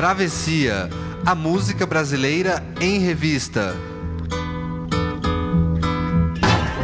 [0.00, 0.88] Travessia,
[1.26, 3.74] a música brasileira em revista.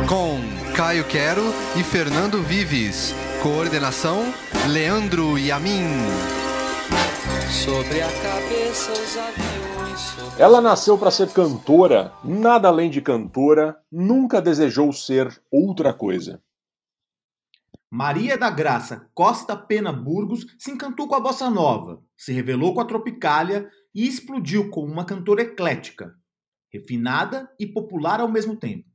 [0.06, 0.38] Com
[0.76, 1.42] Caio Quero
[1.76, 3.14] e Fernando Vives.
[3.42, 4.22] Coordenação:
[4.68, 5.86] Leandro Yamin.
[7.50, 10.38] Sobre a cabeça os aviões.
[10.38, 16.38] Ela nasceu para ser cantora, nada além de cantora, nunca desejou ser outra coisa.
[17.90, 22.80] Maria da Graça Costa Pena Burgos se encantou com a bossa nova, se revelou com
[22.80, 26.12] a tropicália e explodiu como uma cantora eclética,
[26.68, 28.88] refinada e popular ao mesmo tempo.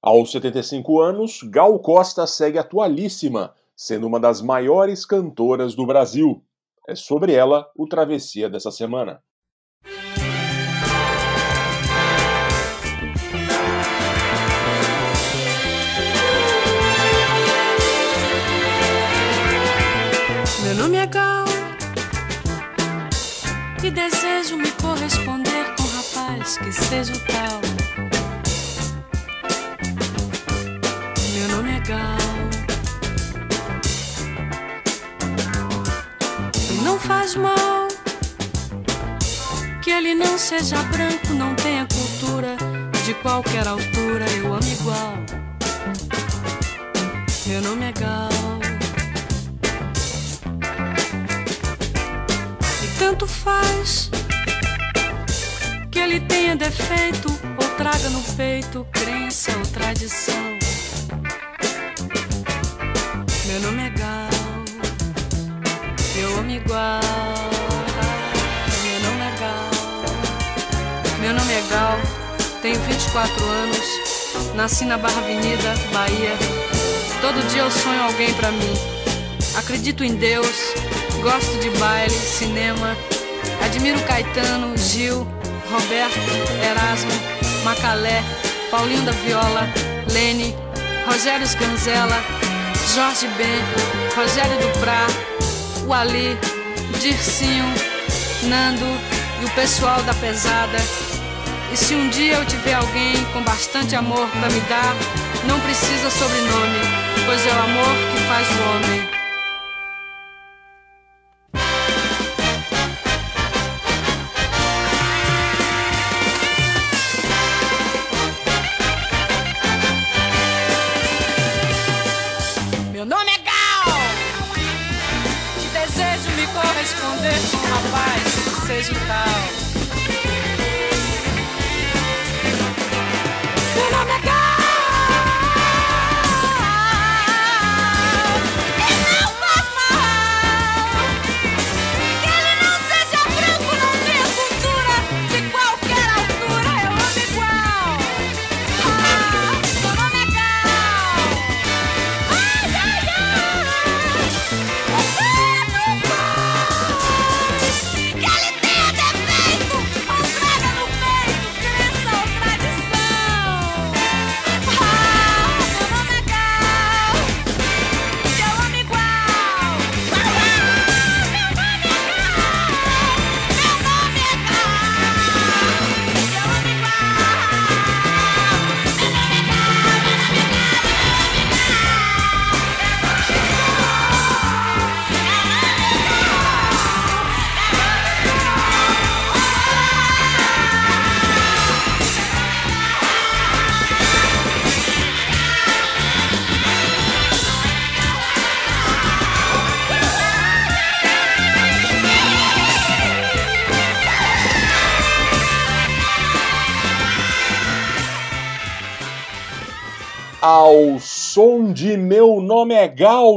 [0.00, 6.44] Aos 75 anos, Gal Costa segue atualíssima, sendo uma das maiores cantoras do Brasil.
[6.88, 9.20] É sobre ela o Travessia dessa semana.
[20.72, 21.44] Meu nome é Gal
[23.84, 27.60] e desejo me corresponder com um rapaz que seja o tal.
[31.34, 32.16] Meu nome é Gal
[36.70, 37.88] e não faz mal
[39.82, 42.56] que ele não seja branco, não tenha cultura
[43.04, 44.24] de qualquer altura.
[44.38, 45.18] Eu amo igual.
[47.46, 48.51] Meu nome é Gal.
[53.02, 54.08] Tanto faz
[55.90, 57.28] que ele tenha defeito
[57.60, 60.44] ou traga no peito crença ou tradição.
[63.46, 64.30] Meu nome é Gal,
[66.16, 67.00] eu amo igual.
[68.84, 69.70] Meu nome é Gal,
[71.18, 71.98] meu nome é Gal,
[72.62, 76.38] tenho 24 anos, nasci na Barra Avenida, Bahia.
[77.20, 78.74] Todo dia eu sonho alguém pra mim.
[79.56, 80.72] Acredito em Deus,
[81.22, 82.96] gosto de baile, cinema.
[83.64, 85.26] Admiro Caetano, Gil,
[85.70, 86.18] Roberto,
[86.62, 87.12] Erasmo,
[87.64, 88.22] Macalé,
[88.70, 89.68] Paulinho da Viola,
[90.10, 90.54] Lene,
[91.06, 92.20] Rogério Sganzella,
[92.94, 93.62] Jorge Ben,
[94.16, 95.06] Rogério Duprá,
[95.86, 96.36] o Ali,
[97.00, 97.64] Dircinho,
[98.44, 98.86] Nando
[99.40, 100.78] e o pessoal da pesada.
[101.72, 104.94] E se um dia eu tiver alguém com bastante amor pra me dar,
[105.46, 106.80] não precisa sobrenome,
[107.24, 109.21] pois é o amor que faz o homem.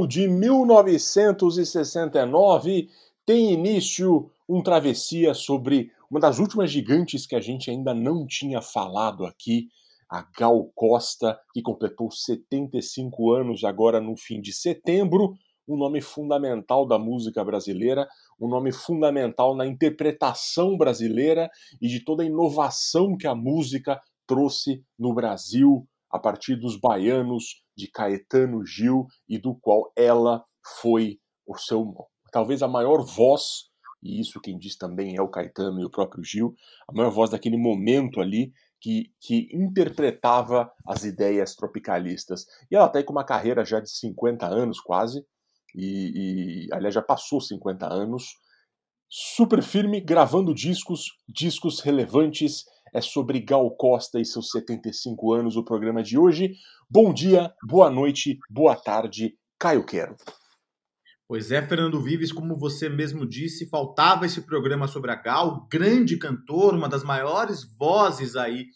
[0.07, 2.88] De 1969,
[3.25, 8.62] tem início um travessia sobre uma das últimas gigantes que a gente ainda não tinha
[8.62, 9.69] falado aqui,
[10.07, 15.33] a Gal Costa, que completou 75 anos agora no fim de setembro,
[15.68, 18.07] um nome fundamental da música brasileira,
[18.39, 21.50] um nome fundamental na interpretação brasileira
[21.81, 27.64] e de toda a inovação que a música trouxe no Brasil a partir dos baianos
[27.75, 30.44] de Caetano Gil e do qual ela
[30.81, 31.94] foi o seu
[32.31, 33.69] talvez a maior voz
[34.04, 36.56] e isso quem diz também é o Caetano e o próprio Gil
[36.88, 43.00] a maior voz daquele momento ali que, que interpretava as ideias tropicalistas e ela está
[43.00, 45.25] aí com uma carreira já de 50 anos quase
[45.75, 48.36] e, e aliás já passou 50 anos
[49.10, 52.66] super firme, gravando discos, discos relevantes.
[52.95, 56.53] É sobre Gal Costa e seus 75 anos o programa de hoje.
[56.89, 60.15] Bom dia, boa noite, boa tarde, Caio Quero.
[61.27, 66.15] Pois é, Fernando Vives, como você mesmo disse, faltava esse programa sobre a Gal, grande
[66.15, 68.68] cantor, uma das maiores vozes aí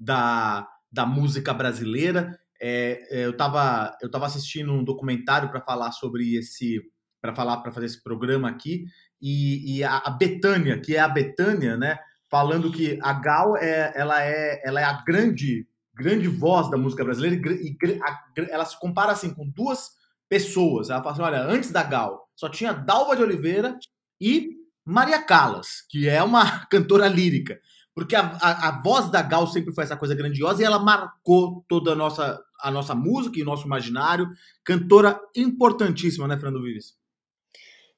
[0.00, 2.36] da, da música brasileira.
[2.60, 6.82] É, é, eu estava eu tava assistindo um documentário para falar sobre esse,
[7.22, 8.86] para falar para fazer esse programa aqui,
[9.22, 12.00] e, e a, a Betânia, que é a Betânia, né,
[12.30, 17.04] falando que a Gal é, ela é, ela é a grande, grande voz da música
[17.04, 19.90] brasileira e, e a, ela se compara assim com duas
[20.28, 20.88] pessoas.
[20.88, 23.76] Ela fala assim: olha, antes da Gal, só tinha Dalva de Oliveira
[24.20, 24.50] e
[24.84, 27.58] Maria Callas, que é uma cantora lírica.
[27.92, 31.64] Porque a, a, a, voz da Gal sempre foi essa coisa grandiosa e ela marcou
[31.68, 34.30] toda a nossa, a nossa música e o nosso imaginário.
[34.64, 36.99] Cantora importantíssima, né, Fernando Vives?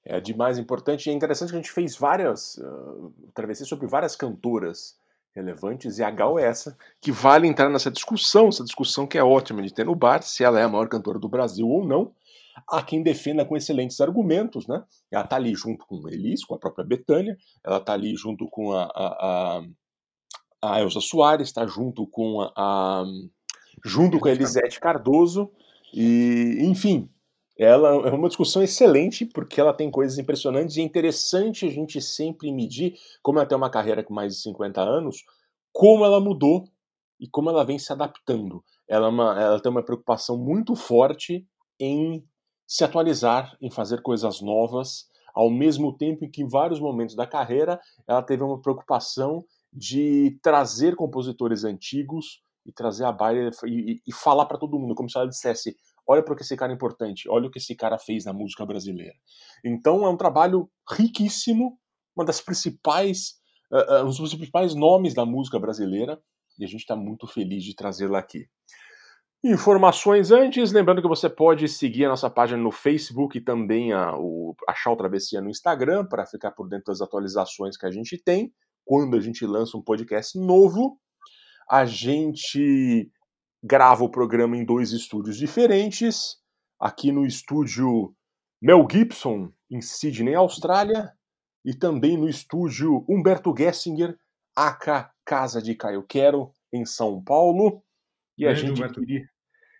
[0.04, 1.06] É demais importante.
[1.06, 4.96] E é interessante que a gente fez várias uh, travessias sobre várias cantoras
[5.34, 9.25] relevantes, e a Gal é essa, que vale entrar nessa discussão, essa discussão que é
[9.25, 12.12] ótima de ter no bar, se ela é a maior cantora do Brasil ou não.
[12.69, 14.84] Há quem defenda com excelentes argumentos, né?
[15.10, 18.72] Ela está ali junto com Elis, com a própria Betânia, ela está ali junto com
[18.72, 19.62] a, a,
[20.62, 23.05] a, a Elza Soares, está junto com a, a
[23.84, 25.50] junto com a Elisete Cardoso,
[25.94, 27.08] e enfim,
[27.62, 32.00] ela é uma discussão excelente porque ela tem coisas impressionantes e é interessante a gente
[32.00, 35.24] sempre medir, como ela tem uma carreira com mais de 50 anos,
[35.72, 36.64] como ela mudou
[37.20, 38.64] e como ela vem se adaptando.
[38.88, 41.46] Ela, é uma, ela tem uma preocupação muito forte
[41.78, 42.24] em
[42.66, 47.26] se atualizar, em fazer coisas novas, ao mesmo tempo em que em vários momentos da
[47.26, 54.02] carreira ela teve uma preocupação de trazer compositores antigos e trazer a baile e, e,
[54.06, 55.76] e falar para todo mundo, como se ela dissesse:
[56.06, 58.64] olha para que esse cara é importante, olha o que esse cara fez na música
[58.66, 59.14] brasileira.
[59.64, 61.78] Então é um trabalho riquíssimo,
[62.16, 63.34] uma das principais,
[63.72, 66.20] uh, um dos principais nomes da música brasileira,
[66.58, 68.46] e a gente está muito feliz de trazê-la aqui.
[69.44, 74.16] Informações antes, lembrando que você pode seguir a nossa página no Facebook e também a,
[74.16, 78.16] o, achar o Travessia no Instagram para ficar por dentro das atualizações que a gente
[78.16, 78.52] tem
[78.84, 80.96] quando a gente lança um podcast novo.
[81.69, 83.10] A gente
[83.62, 86.36] grava o programa em dois estúdios diferentes.
[86.80, 88.14] Aqui no estúdio
[88.60, 91.12] Mel Gibson, em Sydney, Austrália,
[91.64, 94.18] e também no estúdio Humberto Gessinger,
[94.56, 97.82] aka Casa de Caio Quero, em São Paulo.
[98.36, 99.00] E Grande a gente Humberto.
[99.00, 99.28] queria.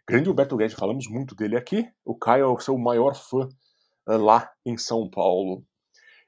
[0.09, 1.89] Grande Humberto Guedes, falamos muito dele aqui.
[2.05, 3.49] O Caio é o seu maior fã
[4.09, 5.65] uh, lá em São Paulo.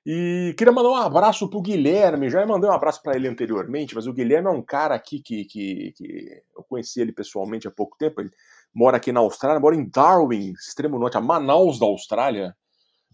[0.06, 2.28] E queria mandar um abraço pro Guilherme.
[2.28, 5.46] Já mandei um abraço para ele anteriormente, mas o Guilherme é um cara aqui que,
[5.46, 8.20] que, que, eu conheci ele pessoalmente há pouco tempo.
[8.20, 8.30] Ele
[8.74, 12.54] mora aqui na Austrália, mora em Darwin, extremo norte, a Manaus da Austrália,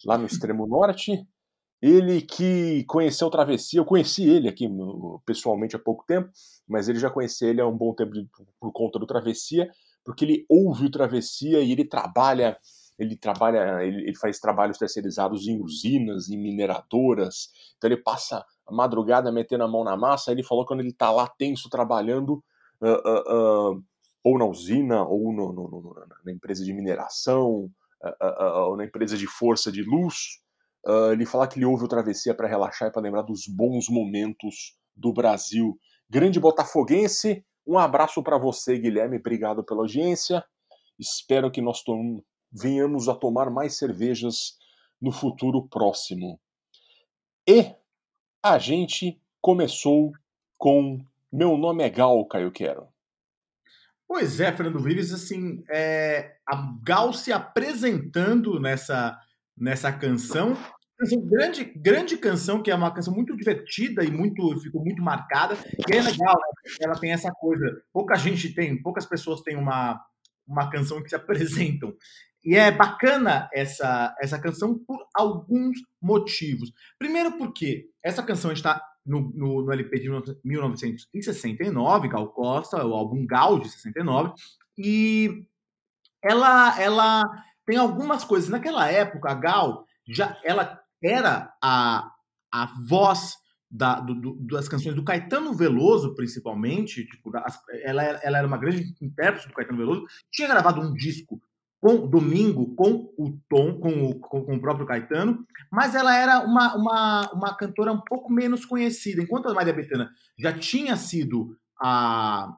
[0.04, 1.24] lá no extremo norte.
[1.80, 4.68] Ele que conheceu o Travessia, eu conheci ele aqui
[5.24, 6.28] pessoalmente há pouco tempo,
[6.68, 8.12] mas ele já conhecia ele há um bom tempo
[8.58, 9.70] por conta do Travessia,
[10.04, 12.58] porque ele ouve o Travessia e ele trabalha
[13.00, 18.72] ele trabalha, ele, ele, faz trabalhos terceirizados em usinas, em mineradoras, então ele passa a
[18.74, 22.44] madrugada metendo a mão na massa, ele falou que quando ele está lá tenso trabalhando,
[22.82, 23.82] uh, uh, uh,
[24.22, 27.70] ou na usina, ou no, no, no, na empresa de mineração,
[28.66, 30.14] ou na empresa de força de luz,
[31.12, 34.74] ele fala que ele ouve o Travessia para relaxar e para lembrar dos bons momentos
[34.96, 35.78] do Brasil.
[36.08, 40.42] Grande botafoguense, um abraço para você, Guilherme, obrigado pela audiência.
[40.98, 41.82] Espero que nós
[42.52, 44.58] venhamos a tomar mais cervejas
[45.00, 46.40] no futuro próximo.
[47.48, 47.74] E
[48.42, 50.12] a gente começou
[50.58, 52.88] com Meu Nome é Gal, Caio Quero.
[54.06, 59.16] Pois é, Fernando Vives, assim, é, a Gal se apresentando nessa,
[59.56, 60.56] nessa canção,
[61.00, 65.56] assim, grande, grande canção, que é uma canção muito divertida e muito ficou muito marcada,
[65.88, 66.72] e é legal, né?
[66.82, 70.04] ela tem essa coisa, pouca gente tem, poucas pessoas têm uma,
[70.46, 71.94] uma canção que se apresentam.
[72.44, 76.72] E é bacana essa, essa canção por alguns motivos.
[76.98, 80.08] Primeiro, porque essa canção está no, no, no, LP de
[80.44, 84.32] 1969, Gal Costa, o álbum Gal de 69,
[84.78, 85.44] e
[86.22, 87.22] ela, ela
[87.66, 88.48] tem algumas coisas.
[88.48, 92.10] Naquela época, a Gal já ela era a,
[92.52, 93.36] a voz
[93.70, 97.06] da, do, das canções do Caetano Veloso, principalmente.
[97.06, 97.30] Tipo,
[97.84, 100.04] ela, ela era uma grande intérprete do Caetano Veloso.
[100.30, 101.40] Tinha gravado um disco
[101.80, 106.40] com domingo com o Tom, com o, com, com, o próprio Caetano, mas ela era
[106.40, 109.22] uma, uma, uma cantora um pouco menos conhecida.
[109.22, 112.54] Enquanto a Maria Bethânia já tinha sido a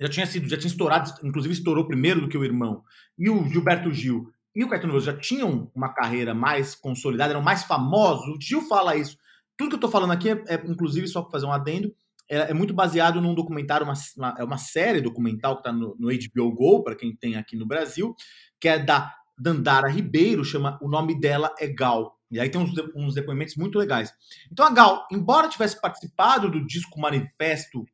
[0.00, 2.82] já tinha sido, já tinha estourado, inclusive estourou primeiro do que o irmão.
[3.16, 7.42] E o Gilberto Gil e o Caetano Veloso já tinham uma carreira mais consolidada, eram
[7.42, 8.26] mais famosos.
[8.26, 9.16] O Gil fala isso.
[9.56, 11.94] Tudo que eu tô falando aqui é, é, inclusive, só para fazer um adendo,
[12.30, 15.96] é, é muito baseado num documentário, uma, uma- é uma série documental que tá no,
[15.98, 18.14] no HBO Go, para quem tem aqui no Brasil,
[18.60, 22.16] que é da Dandara Ribeiro, chama O Nome Dela é Gal.
[22.30, 24.12] E aí tem uns, uns depoimentos muito legais.
[24.50, 27.84] Então a Gal, embora tivesse participado do disco Manifesto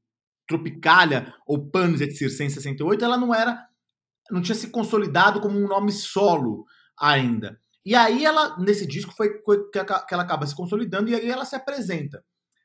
[0.47, 3.67] Tropicália ou Panis et Circense 68, ela não era
[4.31, 6.65] não tinha se consolidado como um nome solo
[6.99, 7.61] ainda.
[7.85, 9.31] E aí ela, nesse disco, foi
[9.73, 12.23] que ela acaba se consolidando e aí ela se apresenta.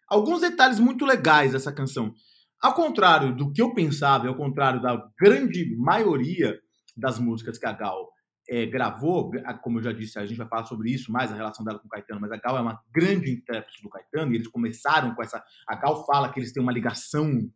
[0.08, 2.14] Alguns detalhes muito legais dessa canção.
[2.62, 6.60] Ao contrário do que eu pensava, ao contrário da grande maioria
[6.96, 8.10] das músicas que a Gal
[8.48, 9.32] eh, gravou,
[9.62, 11.88] como eu já disse, a gente vai falar sobre isso mais, a relação dela com
[11.88, 15.22] o Caetano, mas a Gal é uma grande intérprete do Caetano, e eles começaram com
[15.22, 15.44] essa.
[15.68, 17.50] A Gal fala que eles têm uma ligação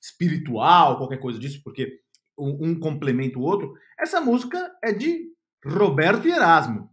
[0.00, 2.00] espiritual, qualquer coisa disso, porque
[2.38, 3.74] um, complementa o outro.
[3.98, 5.26] Essa música é de
[5.64, 6.90] Roberto e Erasmo.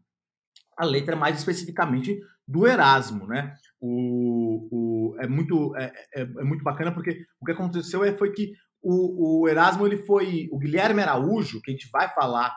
[0.77, 3.56] A letra é mais especificamente do Erasmo, né?
[3.79, 4.67] O,
[5.13, 8.51] o- é, muito, é, é- é muito bacana porque o que aconteceu é, foi que
[8.81, 12.55] o, o Erasmo ele foi o Guilherme Araújo, que a gente vai falar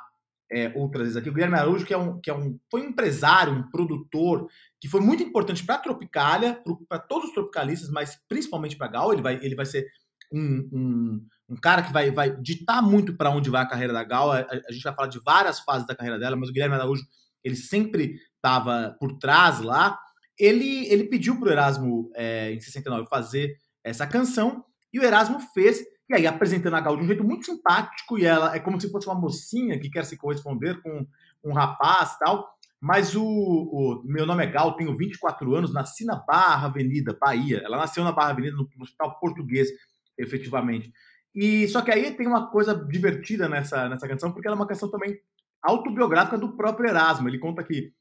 [0.52, 1.30] é, outras vezes aqui.
[1.30, 4.48] O Guilherme Araújo, que é um, que é um, foi um empresário, um produtor,
[4.80, 9.12] que foi muito importante para a Tropicália, para todos os tropicalistas, mas principalmente para Gal.
[9.12, 9.86] Ele vai, ele vai ser
[10.32, 14.02] um, um, um cara que vai, vai ditar muito para onde vai a carreira da
[14.04, 14.32] Gal.
[14.32, 17.04] A, a gente vai falar de várias fases da carreira dela, mas o Guilherme Araújo
[17.44, 19.98] ele sempre estava por trás lá.
[20.40, 25.38] Ele, ele pediu para o Erasmo, é, em 69, fazer essa canção, e o Erasmo
[25.52, 28.80] fez, e aí apresentando a Gal de um jeito muito simpático, e ela é como
[28.80, 31.06] se fosse uma mocinha que quer se corresponder com
[31.44, 32.48] um rapaz tal.
[32.80, 37.60] Mas o, o meu nome é Gal, tenho 24 anos, nasci na Barra Avenida, Bahia.
[37.62, 39.68] Ela nasceu na Barra Avenida, no, Hospital Português,
[40.16, 40.90] efetivamente.
[41.34, 44.66] E só que aí tem uma coisa divertida nessa, nessa canção, porque ela é uma
[44.66, 45.20] canção também
[45.62, 47.28] autobiográfica do próprio Erasmo.
[47.28, 47.92] Ele conta que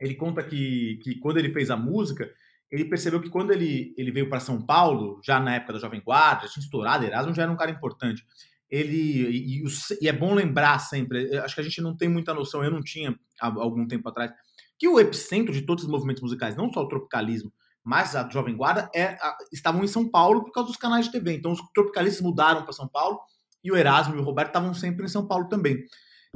[0.00, 2.30] ele conta que, que quando ele fez a música,
[2.70, 6.00] ele percebeu que quando ele, ele veio para São Paulo, já na época da Jovem
[6.04, 8.24] Guarda, tinha estourado, Erasmo já era um cara importante.
[8.70, 9.64] Ele e, e
[10.00, 12.70] e é bom lembrar sempre, eu acho que a gente não tem muita noção, eu
[12.70, 14.32] não tinha há algum tempo atrás,
[14.78, 17.52] que o epicentro de todos os movimentos musicais, não só o tropicalismo,
[17.84, 21.12] mas a Jovem Guarda, é, a- estavam em São Paulo por causa dos canais de
[21.12, 21.34] TV.
[21.36, 23.20] Então os tropicalistas mudaram para São Paulo
[23.62, 25.76] e o Erasmo e o Roberto estavam sempre em São Paulo também.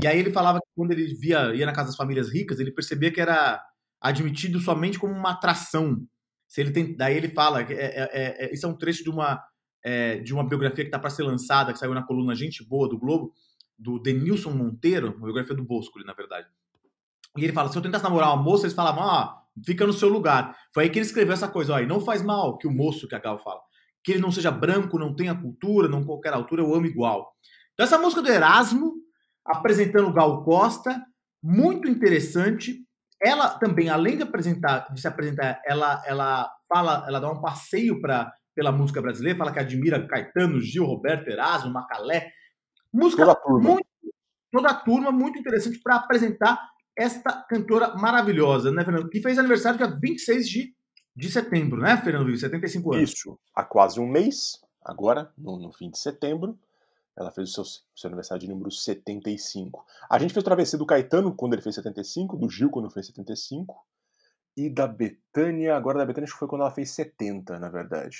[0.02, 2.71] E aí ele falava que quando ele via ia na casa das famílias ricas, ele
[2.71, 3.62] percebia que era
[4.00, 6.07] admitido somente como uma atração.
[6.47, 9.02] Se ele tem, daí ele fala que é, é, é, é- isso é um trecho
[9.02, 9.43] de uma
[9.85, 12.88] é, de uma biografia que está para ser lançada, que saiu na coluna Gente Boa
[12.88, 13.33] do Globo,
[13.78, 16.49] do Denilson Monteiro, uma biografia do Bosco, na verdade.
[17.37, 20.09] E ele fala: se eu tentasse namorar uma moça, eles falavam, ah, fica no seu
[20.09, 20.57] lugar.
[20.73, 23.07] Foi aí que ele escreveu essa coisa, ó, e não faz mal que o moço
[23.09, 23.61] que a Gal fala.
[24.02, 27.33] Que ele não seja branco, não tenha cultura, não qualquer altura, eu amo igual.
[27.75, 28.95] Então, essa música do Erasmo,
[29.49, 31.05] apresentando Gal Costa,
[31.43, 32.85] muito interessante.
[33.21, 38.00] Ela também, além de apresentar, de se apresentar, ela, ela fala, ela dá um passeio
[38.00, 42.33] para pela música brasileira, fala que admira Caetano, Gil, Roberto, Erasmo, Macalé.
[42.93, 43.71] Música Toda a turma.
[43.71, 43.87] muito,
[44.50, 46.59] toda a turma muito interessante para apresentar
[46.99, 49.09] esta cantora maravilhosa, né, Fernando?
[49.09, 50.75] Que fez aniversário dia 26 de,
[51.14, 52.40] de setembro, né, Fernando Vives?
[52.40, 53.12] 75 anos.
[53.12, 56.59] Isso, há quase um mês, agora, no, no fim de setembro,
[57.19, 57.65] ela fez o seu,
[57.97, 59.85] seu aniversário de número 75.
[60.09, 63.07] A gente fez o travessia do Caetano quando ele fez 75, do Gil quando fez
[63.07, 63.77] 75,
[64.57, 68.17] e da Betânia, agora da Betânia acho que foi quando ela fez 70, na verdade.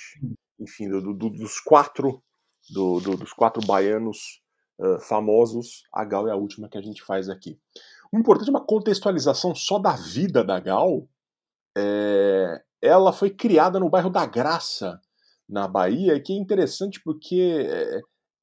[0.59, 2.21] Enfim, do- do- dos quatro
[2.69, 4.41] do- do- dos quatro baianos
[4.81, 7.59] ah, famosos, a Gal é a última que a gente faz aqui.
[8.13, 11.07] O importante é uma contextualização só da vida da Gal.
[11.77, 14.99] É, ela foi criada no bairro da Graça,
[15.47, 17.99] na Bahia, que é interessante porque é,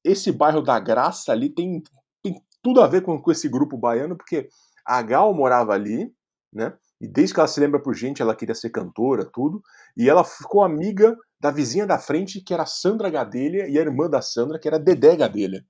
[0.09, 1.83] esse bairro da Graça ali tem,
[2.23, 4.49] tem tudo a ver com, com esse grupo baiano, porque
[4.85, 6.11] a Gal morava ali,
[6.53, 6.73] né?
[6.99, 9.61] E desde que ela se lembra por gente, ela queria ser cantora, tudo.
[9.95, 14.09] E ela ficou amiga da vizinha da frente, que era Sandra Gadelha, e a irmã
[14.09, 15.63] da Sandra, que era Dedé Gadelha.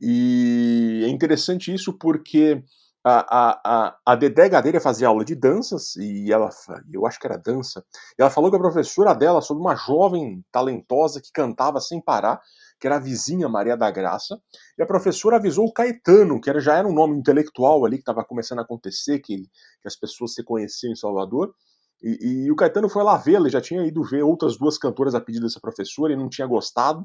[0.00, 2.62] E é interessante isso porque
[3.04, 6.48] a, a, a, Dedé Gadelha fazia aula de danças, e ela,
[6.92, 7.84] eu acho que era dança,
[8.18, 12.40] ela falou com a professora dela sobre uma jovem talentosa que cantava sem parar,
[12.80, 14.40] que era a vizinha Maria da Graça,
[14.78, 18.02] e a professora avisou o Caetano, que era, já era um nome intelectual ali que
[18.02, 21.54] estava começando a acontecer, que, que as pessoas se conheciam em Salvador,
[22.02, 25.20] e, e o Caetano foi lá vê-la, já tinha ido ver outras duas cantoras a
[25.20, 27.04] pedido dessa professora e não tinha gostado,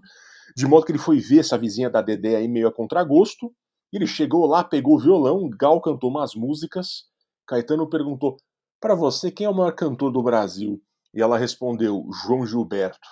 [0.55, 3.51] de modo que ele foi ver essa vizinha da Dedé aí meio a contragosto,
[3.91, 7.05] ele chegou lá, pegou o violão, Gal cantou umas músicas,
[7.47, 8.37] Caetano perguntou,
[8.79, 10.81] para você, quem é o maior cantor do Brasil?
[11.13, 13.07] E ela respondeu, João Gilberto.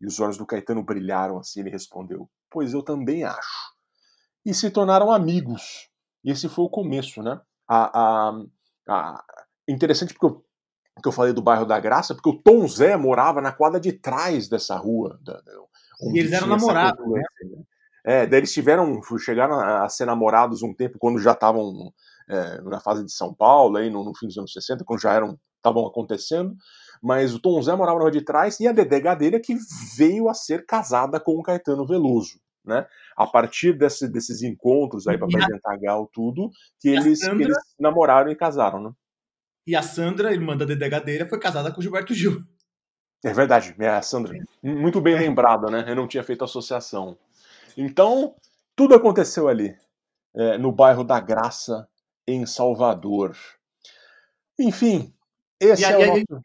[0.00, 3.74] E os olhos do Caetano brilharam assim, ele respondeu, pois eu também acho.
[4.44, 5.88] E se tornaram amigos.
[6.24, 7.40] E esse foi o começo, né?
[7.68, 8.42] A, a,
[8.88, 9.24] a-
[9.68, 10.44] interessante porque eu,
[11.02, 13.92] que eu falei do bairro da Graça, porque o Tom Zé morava na quadra de
[13.92, 15.18] trás dessa rua.
[15.22, 15.40] da-
[16.14, 17.62] E eles eram namorados, confluência, né?
[18.08, 21.92] É, daí eles tiveram, chegaram a a ser namorados um tempo quando já estavam
[22.28, 25.12] é, na fase de São Paulo, aí no, no fim dos anos 60, quando já
[25.12, 26.54] eram estavam acontecendo.
[27.02, 29.56] Mas o Tom Zé morava na rua de trás e a Dedé Gadelha que
[29.96, 32.86] veio a ser casada com o Caetano Veloso, né?
[33.16, 36.50] A partir desse- desses encontros aí para E a- apresentar Gal tudo,
[36.80, 38.92] que e eles, que Sandra- eles namoraram e casaram, né?
[39.66, 42.42] E a Sandra, irmã da Dedé Gadeira, foi casada com o Gilberto Gil.
[43.24, 44.38] É verdade, é a Sandra.
[44.62, 45.84] Muito bem lembrada, né?
[45.88, 47.18] Eu não tinha feito associação.
[47.76, 48.36] Então,
[48.76, 49.74] tudo aconteceu ali,
[50.34, 51.88] é, no bairro da Graça,
[52.28, 53.36] em Salvador.
[54.58, 55.12] Enfim,
[55.60, 56.42] esse E, é aí- o nosso...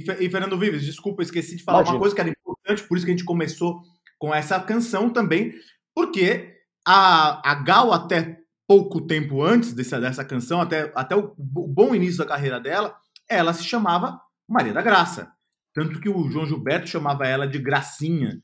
[0.00, 1.94] e, Fe- e Fernando Vives, desculpa, eu esqueci de falar Imagina.
[1.96, 3.82] uma coisa que era importante, por isso que a gente começou
[4.18, 5.54] com essa canção também,
[5.94, 11.66] porque a, a Gal, até pouco tempo antes dessa, dessa canção, até, até o, o
[11.68, 12.96] bom início da carreira dela,
[13.28, 15.32] ela se chamava Maria da Graça.
[15.72, 18.42] Tanto que o João Gilberto chamava ela de Gracinha.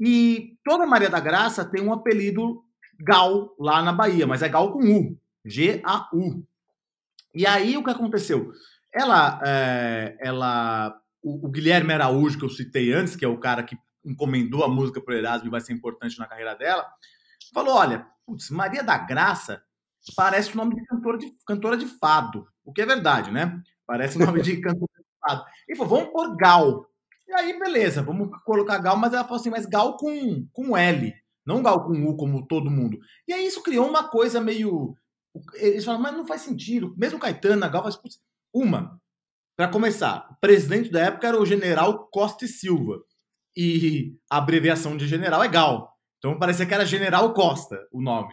[0.00, 2.62] E toda Maria da Graça tem um apelido
[3.00, 5.18] Gal lá na Bahia, mas é Gal com U.
[5.44, 6.44] G-A-U.
[7.34, 8.52] E aí o que aconteceu?
[8.94, 13.62] Ela, é, ela o, o Guilherme Araújo, que eu citei antes, que é o cara
[13.62, 16.86] que encomendou a música para Erasmo e vai ser importante na carreira dela,
[17.54, 19.62] falou: olha, putz, Maria da Graça
[20.16, 22.46] parece o nome de cantora de, cantora de fado.
[22.64, 23.60] O que é verdade, né?
[23.86, 25.44] Parece o nome de cantora de fado.
[25.68, 26.86] E falou: vamos pôr Gal.
[27.28, 31.14] E aí, beleza, vamos colocar Gal, mas ela falou assim: mas Gal com, com L,
[31.46, 32.98] não Gal com U, como todo mundo.
[33.26, 34.96] E aí isso criou uma coisa meio.
[35.54, 36.94] Eles falaram, mas não faz sentido.
[36.96, 37.96] Mesmo Caetano, Gal faz.
[37.96, 38.20] Putz,
[38.54, 39.00] uma,
[39.56, 42.98] para começar, o presidente da época era o general Costa e Silva.
[43.56, 45.92] E a abreviação de general é Gal.
[46.18, 48.32] Então parecia que era General Costa o nome.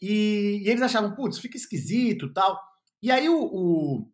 [0.00, 2.58] E, e eles achavam, putz, fica esquisito tal.
[3.02, 4.08] E aí o, o,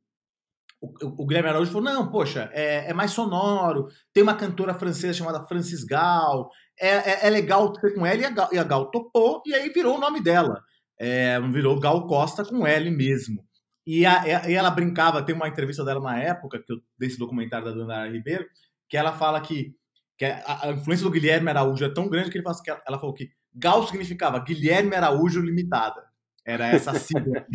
[0.80, 3.88] o, o Guilherme Araújo falou: não, poxa, é, é mais sonoro.
[4.12, 6.50] Tem uma cantora francesa chamada Francis Gal.
[6.80, 9.52] É, é, é legal ter com ela e a, Gal, e a Gal topou, e
[9.52, 10.62] aí virou o nome dela.
[10.98, 13.47] É, virou Gal Costa com L mesmo.
[13.90, 17.64] E, a, e ela brincava, tem uma entrevista dela na época, que eu, desse documentário
[17.64, 18.46] da Dandara Ribeiro,
[18.87, 19.74] que ela fala que,
[20.18, 22.83] que a, a influência do Guilherme Araújo é tão grande que, ele fala, que ela,
[22.87, 26.05] ela falou que Gal significava Guilherme Araújo Limitada.
[26.44, 27.46] Era essa sigla.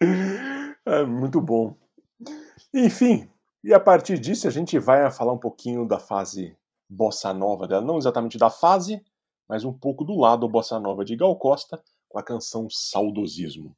[0.86, 1.76] É muito bom.
[2.72, 3.28] Enfim,
[3.62, 6.56] e a partir disso a gente vai falar um pouquinho da fase
[6.88, 9.04] bossa nova dela, não exatamente da fase,
[9.46, 13.76] mas um pouco do lado bossa nova de Gal Costa com a canção Saudosismo.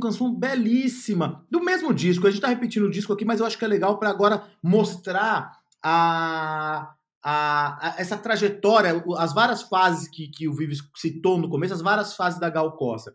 [0.00, 1.44] Saudosismo, canção belíssima.
[1.50, 3.68] Do mesmo disco, a gente tá repetindo o disco aqui, mas eu acho que é
[3.68, 10.54] legal para agora mostrar a, a, a- essa trajetória, as várias fases que, que o
[10.54, 13.14] Vives citou no começo, as várias fases da Gal Costa.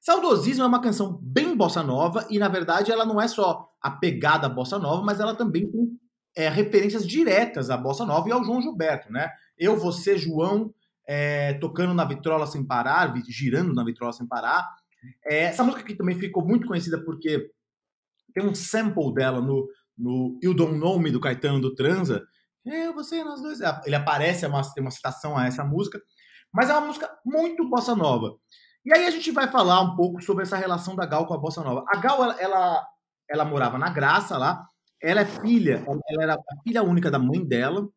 [0.00, 3.90] Saudosismo é uma canção bem bossa nova e, na verdade, ela não é só a
[3.90, 5.88] pegada bossa nova, mas ela também tem
[6.36, 9.30] é, referências diretas à bossa nova e ao João Gilberto, né?
[9.58, 10.72] Eu, você, João,
[11.08, 14.68] é, tocando na vitrola sem parar, girando na vitrola sem parar.
[15.24, 17.50] É, essa música aqui também ficou muito conhecida porque
[18.34, 22.26] tem um sample dela no, no You Don't Know Me do Caetano do Transa.
[22.64, 23.60] Eu, você, nós dois.
[23.84, 26.00] Ele aparece, é uma, tem uma citação a essa música,
[26.52, 28.36] mas é uma música muito bossa nova.
[28.84, 31.38] E aí a gente vai falar um pouco sobre essa relação da Gal com a
[31.38, 31.84] bossa nova.
[31.88, 32.86] A Gal, ela, ela,
[33.28, 34.64] ela morava na Graça lá.
[35.02, 37.88] Ela é filha, ela- era a filha única da mãe dela.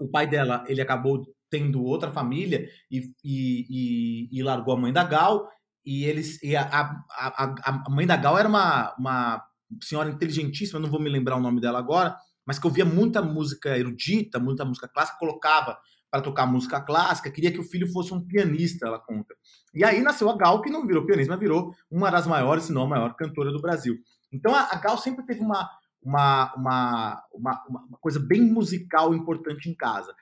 [0.00, 4.92] O pai dela, ele acabou tendo outra família e, e, e, e largou a mãe
[4.92, 5.48] da Gal.
[5.88, 9.42] E eles, e a, a, a, a mãe da Gal era uma, uma
[9.82, 12.14] senhora inteligentíssima, não vou me lembrar o nome dela agora,
[12.46, 15.78] mas que ouvia muita música erudita, muita música clássica, colocava
[16.10, 19.34] para tocar música clássica, queria que o filho fosse um pianista, ela conta.
[19.72, 22.72] E aí nasceu a Gal, que não virou pianista, mas virou uma das maiores, se
[22.72, 23.96] não a maior cantora do Brasil.
[24.30, 25.70] Então a, Gal sempre teve uma,
[26.02, 30.14] uma, uma, uma, uma coisa bem musical importante em casa.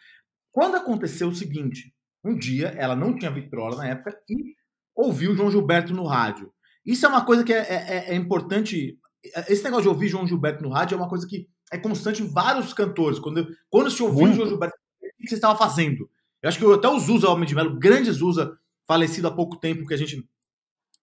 [0.52, 1.92] Quando aconteceu o seguinte,
[2.24, 4.54] um dia ela não tinha vitrola na época e
[4.96, 6.50] ouviu o João Gilberto no rádio.
[6.84, 8.98] Isso é uma coisa que é, é- é importante.
[9.48, 12.28] Esse negócio de ouvir João Gilberto no rádio é uma coisa que é constante em
[12.32, 13.18] vários cantores.
[13.18, 14.32] Quando, quando se ouviu.
[14.32, 16.08] João Gilberto, o que você estava fazendo?
[16.42, 18.56] Eu acho que até o Zusa Homem de Melo, grande Zusa,
[18.86, 20.24] falecido há pouco tempo, que a gente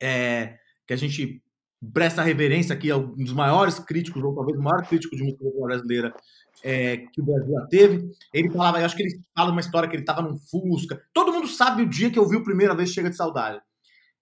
[0.02, 1.42] é, que a gente
[1.94, 5.44] presta reverência aqui, é um dos maiores críticos, ou talvez o maior crítico de música
[5.62, 6.14] brasileira
[6.64, 8.10] é, que o Brasil já teve.
[8.34, 11.02] Ele falava, eu acho que ele fala uma história que ele estava num Fusca.
[11.14, 13.60] Todo mundo sabe o dia que ouviu a primeira vez Chega de Saudade.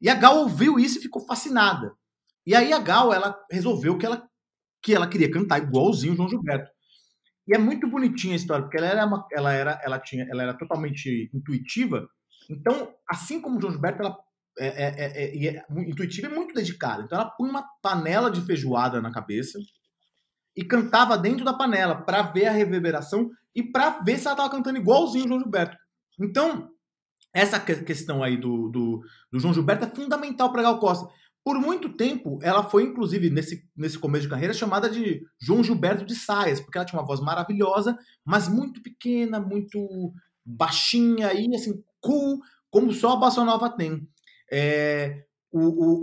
[0.01, 1.93] E a Gal ouviu isso e ficou fascinada.
[2.45, 4.27] E aí a Gal, ela resolveu que ela,
[4.81, 6.71] que ela queria cantar igualzinho o João Gilberto.
[7.47, 10.43] E é muito bonitinha a história, porque ela era, uma, ela era, ela tinha, ela
[10.43, 12.07] era totalmente intuitiva.
[12.49, 14.17] Então, assim como o João Gilberto, ela
[14.59, 17.03] é, é- é- é- é intuitiva e muito dedicada.
[17.03, 19.59] Então, ela põe uma panela de feijoada na cabeça
[20.55, 24.49] e cantava dentro da panela para ver a reverberação e para ver se ela estava
[24.49, 25.77] cantando igualzinho o João Gilberto.
[26.19, 26.69] Então,
[27.33, 31.07] essa que- questão aí do, do, do João Gilberto é fundamental para Gal Costa.
[31.43, 36.05] Por muito tempo, ela foi, inclusive, nesse, nesse começo de carreira, chamada de João Gilberto
[36.05, 40.13] de Saias, porque ela tinha uma voz maravilhosa, mas muito pequena, muito
[40.45, 42.39] baixinha e, assim, cool,
[42.69, 44.07] como só a Bossa Nova tem.
[44.51, 45.59] É, o,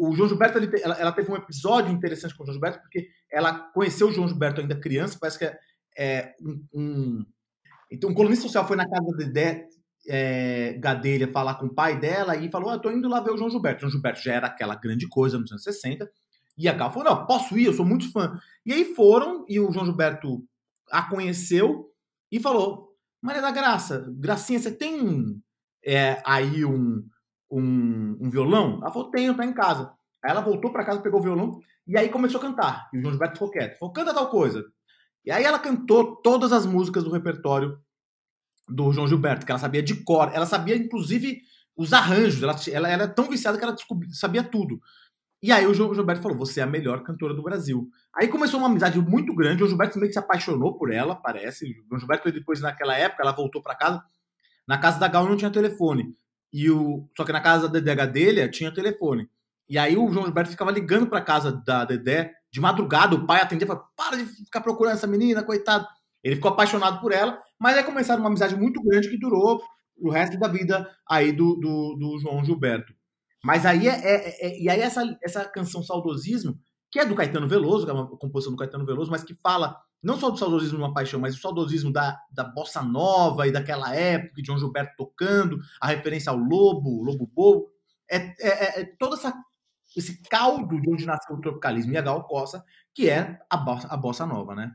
[0.07, 2.81] o- o João Gilberto, ele ela, ela teve um episódio interessante com o João Gilberto,
[2.81, 5.59] porque ela conheceu o João Gilberto ainda criança, parece que é,
[5.97, 7.27] é um, um-
[7.91, 9.68] Então, um colunista social foi na casa Dedé
[10.09, 13.37] é, Gadelha falar com o pai dela e falou: ah, tô indo lá ver o
[13.37, 13.79] João Gilberto.
[13.79, 16.11] O João Gilberto já era aquela grande coisa nos anos 60.
[16.57, 18.39] E a Gal falou: não, posso ir, eu sou muito fã.
[18.65, 20.43] E aí foram, e o João Gilberto
[20.91, 21.91] a conheceu
[22.33, 25.41] e falou: Maria da Graça, Gracinha, você tem
[25.85, 27.05] é, aí um,
[27.51, 28.79] um, um violão?
[28.81, 29.93] Ela falou: tenho, tá em casa.
[30.25, 32.89] Aí ela voltou para casa, pegou o violão e aí começou a cantar.
[32.93, 33.79] E o João Gilberto ficou quieto.
[33.79, 34.65] Falou: canta tal coisa.
[35.25, 37.79] E aí ela cantou todas as músicas do repertório
[38.69, 40.31] do João Gilberto, que ela sabia de cor.
[40.33, 41.43] Ela sabia, inclusive,
[41.77, 42.43] os arranjos.
[42.43, 43.77] Ela, ela era tão viciada que ela
[44.13, 44.81] sabia tudo.
[45.41, 47.89] E aí o João Gilberto falou: Você é a melhor cantora do Brasil.
[48.15, 49.57] Aí começou uma amizade muito grande.
[49.57, 51.65] O João Gilberto meio que se apaixonou por ela, parece.
[51.65, 54.03] O João Gilberto, depois, naquela época, ela voltou para casa.
[54.67, 56.15] Na casa da Gal não tinha telefone.
[56.53, 59.29] E o, só que na casa da Dedé dele tinha telefone.
[59.69, 63.15] E aí o João Gilberto ficava ligando para casa da Dedé de madrugada.
[63.15, 65.87] O pai atendia e falava: Para de ficar procurando essa menina, coitado.
[66.23, 69.63] Ele ficou apaixonado por ela, mas aí começaram uma amizade muito grande que durou
[70.01, 72.93] o resto da vida aí do, do, do João Gilberto.
[73.45, 76.59] Mas aí é, é- é- e aí essa, essa canção Saudosismo,
[76.91, 79.77] que é do Caetano Veloso, que é uma composição do Caetano Veloso, mas que fala
[80.03, 83.53] não só do saudosismo de uma paixão, mas do saudosismo da, da bossa nova e
[83.53, 87.69] daquela época, de João Gilberto tocando, a referência ao Lobo, Lobo Bobo,
[88.11, 89.35] é, é, é- é todo essa,
[89.97, 93.89] esse caldo de onde nasceu o tropicalismo e a Gal Costa, que é a bossa,
[93.89, 94.73] a bossa nova, né?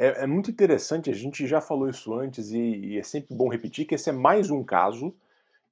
[0.00, 3.50] É, é muito interessante, a gente já falou isso antes e, e é sempre bom
[3.50, 5.14] repetir que esse é mais um caso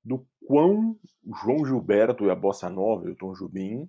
[0.05, 0.99] do quão
[1.43, 3.89] João Gilberto e a Bossa Nova e o Tom Jubim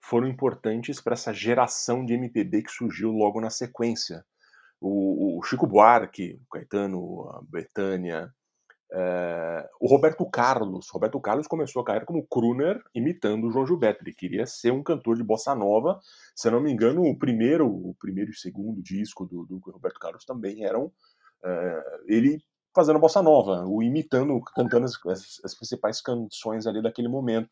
[0.00, 4.24] foram importantes para essa geração de MPB que surgiu logo na sequência.
[4.80, 8.32] O, o Chico Buarque, o Caetano, a Betânia,
[8.96, 10.88] é, o Roberto Carlos.
[10.90, 14.04] Roberto Carlos começou a carreira como crooner imitando o João Gilberto.
[14.04, 15.98] Ele queria ser um cantor de bossa nova.
[16.34, 19.98] Se eu não me engano, o primeiro, o primeiro e segundo disco do, do Roberto
[19.98, 20.92] Carlos também eram
[21.44, 22.40] é, ele
[22.74, 27.50] fazendo bossa nova, o imitando, cantando as, as- as principais canções ali daquele momento.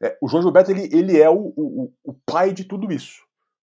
[0.00, 3.22] É, o João Gilberto ele, ele é o, o, o pai de tudo isso.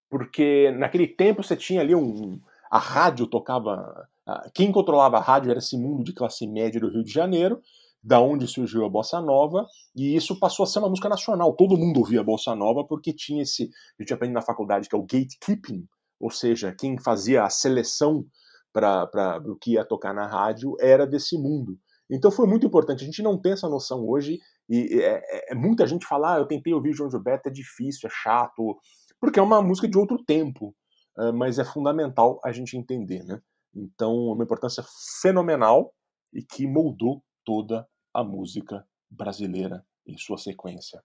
[0.09, 2.39] Porque naquele tempo você tinha ali um.
[2.71, 4.07] A rádio tocava.
[4.53, 7.61] Quem controlava a rádio era esse mundo de classe média do Rio de Janeiro,
[8.01, 9.65] da onde surgiu a bossa nova,
[9.95, 11.53] e isso passou a ser uma música nacional.
[11.53, 14.95] Todo mundo ouvia a bossa nova porque tinha esse, a gente aprende na faculdade que
[14.95, 15.85] é o gatekeeping,
[16.19, 18.25] ou seja, quem fazia a seleção
[18.71, 21.77] para o que ia tocar na rádio era desse mundo.
[22.09, 23.03] Então foi muito importante.
[23.03, 26.39] A gente não tem essa noção hoje e é, é, é muita gente fala, ah,
[26.39, 28.77] eu tentei ouvir João Gilberto, é difícil, é chato,
[29.19, 30.75] porque é uma música de outro tempo,
[31.17, 33.39] uh, mas é fundamental a gente entender, né?
[33.73, 34.83] Então, uma importância
[35.21, 35.93] fenomenal
[36.33, 41.01] e que moldou toda a música brasileira em sua sequência.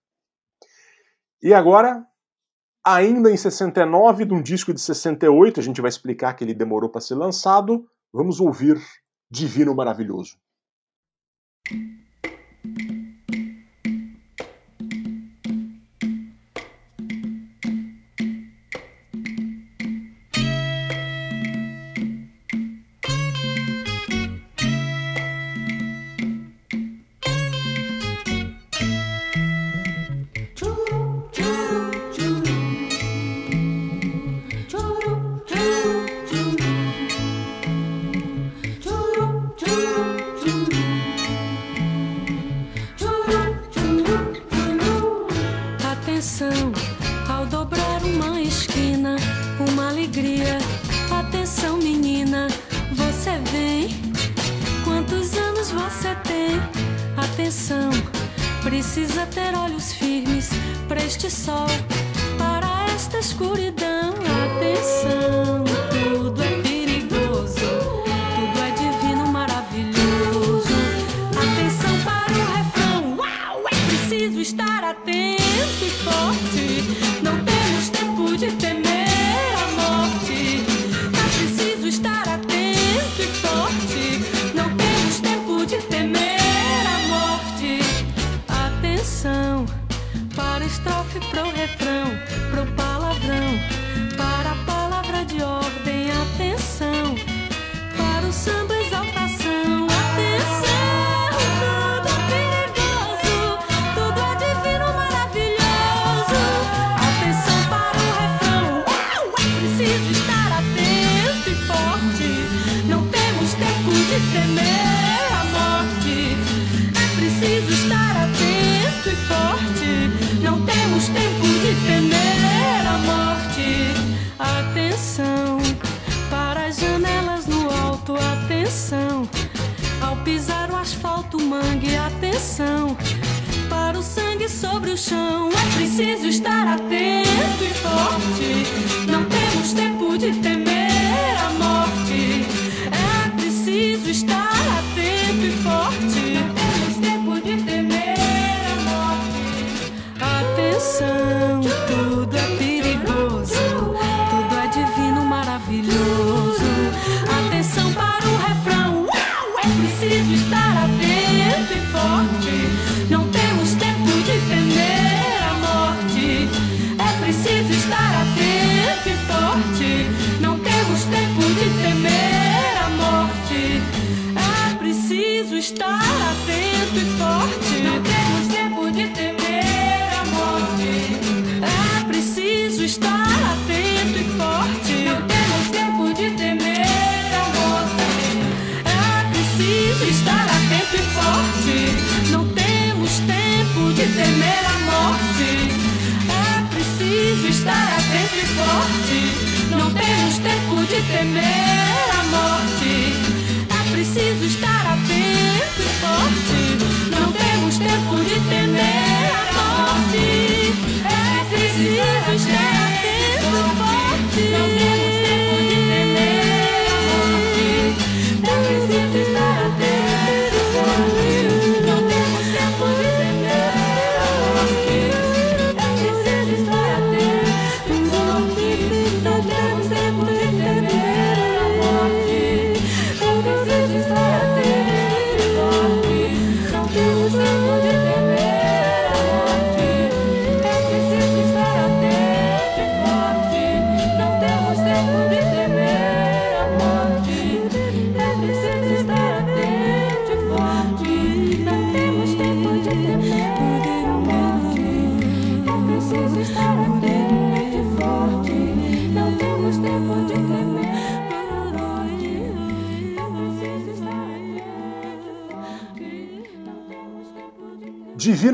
[1.43, 2.07] E agora,
[2.85, 6.91] ainda em 69, de um disco de 68, a gente vai explicar que ele demorou
[6.91, 8.81] para ser lançado, vamos ouvir
[9.31, 10.39] Divino Maravilhoso.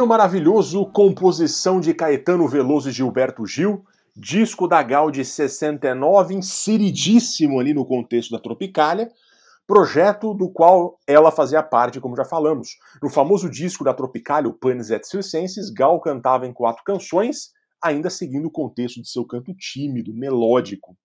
[0.07, 3.85] Maravilhoso, composição de Caetano Veloso e Gilberto Gil,
[4.17, 9.11] disco da Gal de 69, inseridíssimo ali no contexto da Tropicália,
[9.67, 12.71] projeto do qual ela fazia parte, como já falamos.
[13.03, 17.51] No famoso disco da Tropicália, o Panis et Circenses, Gal cantava em quatro canções,
[17.83, 20.97] ainda seguindo o contexto de seu canto tímido, melódico.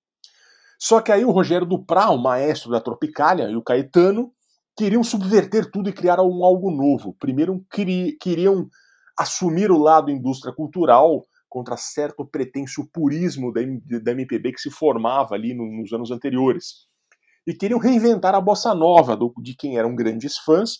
[0.79, 4.31] Só que aí o Rogério Duprá, o maestro da Tropicália, e o Caetano
[4.75, 7.15] queriam subverter tudo e criar um algo novo.
[7.19, 8.69] Primeiro queri, queriam
[9.17, 13.62] assumir o lado indústria cultural contra certo pretenso purismo da,
[14.12, 16.88] MPB que se formava ali no, nos anos anteriores.
[17.47, 20.80] E queriam reinventar a bossa nova, de quem eram grandes fãs,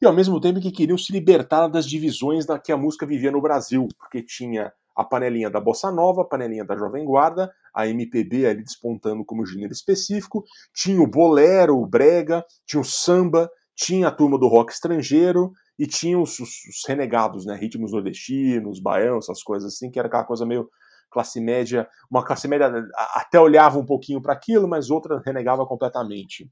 [0.00, 3.30] e ao mesmo tempo que queriam se libertar das divisões da que a música vivia
[3.30, 7.86] no Brasil, porque tinha a panelinha da bossa nova, a panelinha da jovem guarda, a
[7.86, 10.42] MPB ali despontando como gênero específico,
[10.74, 15.86] tinha o bolero, o brega, tinha o samba, tinha a turma do rock estrangeiro e
[15.86, 20.24] tinha os, os, os renegados, né, ritmos nordestinos, baianos, essas coisas assim, que era aquela
[20.24, 20.68] coisa meio
[21.10, 22.70] classe média, uma classe média
[23.14, 26.50] até olhava um pouquinho para aquilo, mas outra renegava completamente.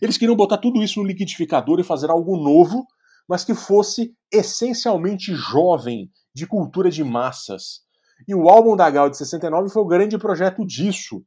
[0.00, 2.86] Eles queriam botar tudo isso no liquidificador e fazer algo novo,
[3.28, 7.80] mas que fosse essencialmente jovem, de cultura de massas.
[8.28, 11.24] E o álbum da Gal de 69 foi o grande projeto disso.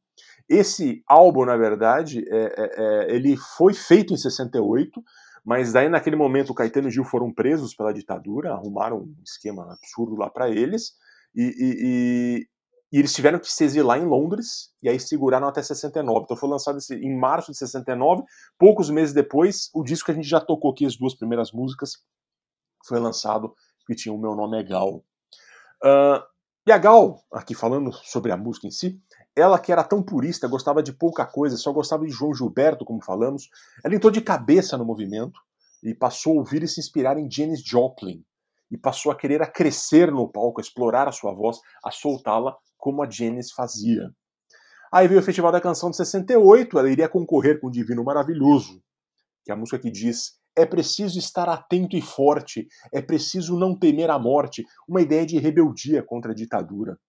[0.48, 5.04] Esse álbum, na verdade, é, é, é, ele foi feito em 68,
[5.44, 9.74] mas daí naquele momento o Caetano e Gil foram presos pela ditadura, arrumaram um esquema
[9.74, 10.94] absurdo lá para eles,
[11.36, 12.48] e, e, e,
[12.92, 16.24] e, eles tiveram que se exilar em Londres, e aí seguraram até 69.
[16.24, 18.24] Então foi lançado esse, em março de 69,
[18.58, 22.04] poucos meses depois, o disco que a gente já tocou aqui, as duas primeiras músicas,
[22.86, 23.54] foi lançado,
[23.86, 25.04] que tinha O Meu Nome é Gal.
[25.84, 26.22] Uh,
[26.68, 29.02] e a Gal, aqui falando sobre a música em si,
[29.40, 33.04] ela que era tão purista, gostava de pouca coisa, só gostava de João Gilberto, como
[33.04, 33.50] falamos,
[33.84, 35.40] ela entrou de cabeça no movimento
[35.84, 38.24] e passou a ouvir e se inspirar em Janis Joplin.
[38.72, 42.56] E passou a querer a crescer no palco, a explorar a sua voz, a soltá-la
[42.78, 44.12] como a Janis fazia.
[44.92, 48.82] Aí veio o Festival da Canção de 68, ela iria concorrer com o Divino Maravilhoso,
[49.44, 53.78] que é a música que diz é preciso estar atento e forte, é preciso não
[53.78, 57.00] temer a morte, uma ideia de rebeldia contra a ditadura.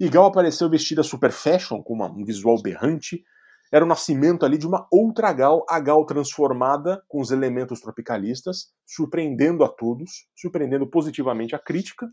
[0.00, 3.24] E Gal apareceu vestida super fashion, com um visual berrante.
[3.72, 8.72] Era o nascimento ali de uma outra Gal, a Gal transformada com os elementos tropicalistas,
[8.86, 12.08] surpreendendo a todos, surpreendendo positivamente a crítica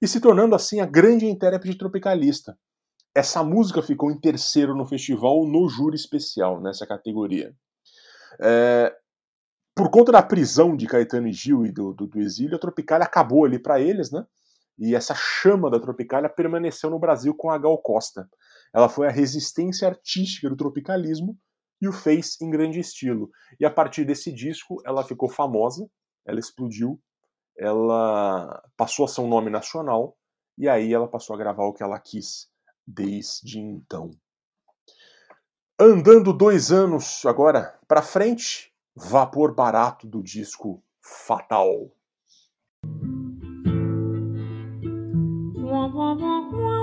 [0.00, 2.56] e se tornando assim a grande intérprete tropicalista.
[3.14, 7.54] Essa música ficou em terceiro no festival no júri especial, nessa categoria.
[8.40, 8.94] É,
[9.74, 13.06] por conta da prisão de Caetano e Gil e do, do, do exílio, a Tropicália
[13.06, 14.24] acabou ali para eles, né?
[14.78, 18.28] E essa chama da Tropicália permaneceu no Brasil com a Gal Costa.
[18.74, 21.36] Ela foi a resistência artística do tropicalismo
[21.80, 23.30] e o fez em grande estilo.
[23.60, 25.88] E a partir desse disco, ela ficou famosa,
[26.24, 27.00] ela explodiu,
[27.58, 30.16] ela passou a ser um nome nacional
[30.56, 32.48] e aí ela passou a gravar o que ela quis
[32.86, 34.10] desde então.
[35.78, 41.90] Andando dois anos agora para frente, vapor barato do disco Fatal.
[45.92, 46.81] wah, wah, wah.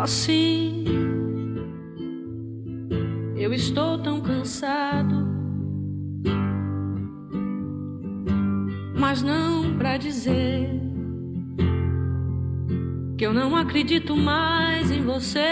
[0.00, 0.84] Assim,
[3.36, 5.26] eu estou tão cansado,
[8.96, 10.70] mas não pra dizer
[13.16, 15.50] que eu não acredito mais em você.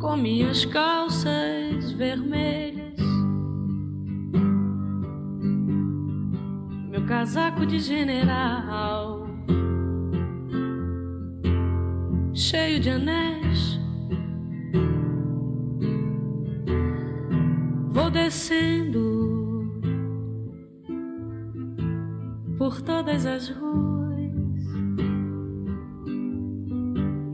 [0.00, 2.59] Com minhas calças vermelhas,
[7.20, 9.26] casaco de general,
[12.32, 13.78] cheio de anéis.
[17.90, 19.70] Vou descendo
[22.56, 24.64] por todas as ruas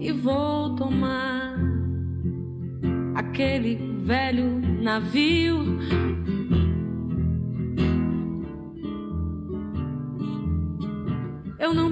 [0.00, 1.54] e vou tomar
[3.14, 5.78] aquele velho navio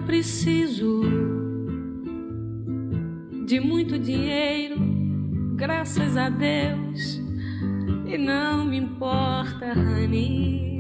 [0.06, 1.02] preciso
[3.46, 4.76] de muito dinheiro,
[5.56, 7.20] graças a Deus,
[8.06, 10.73] e não me importa, honey.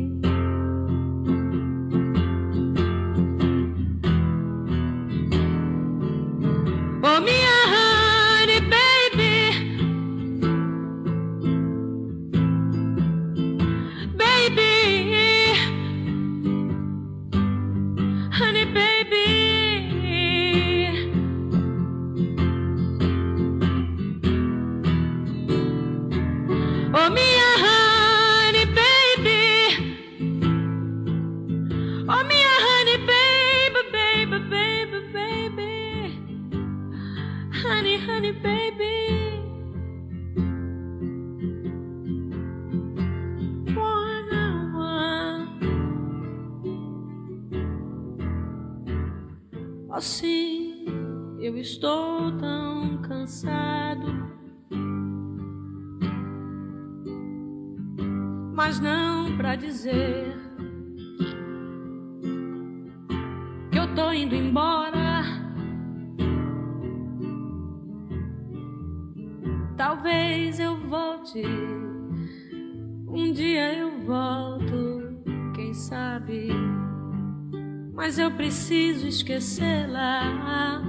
[79.34, 80.82] esquecê-la.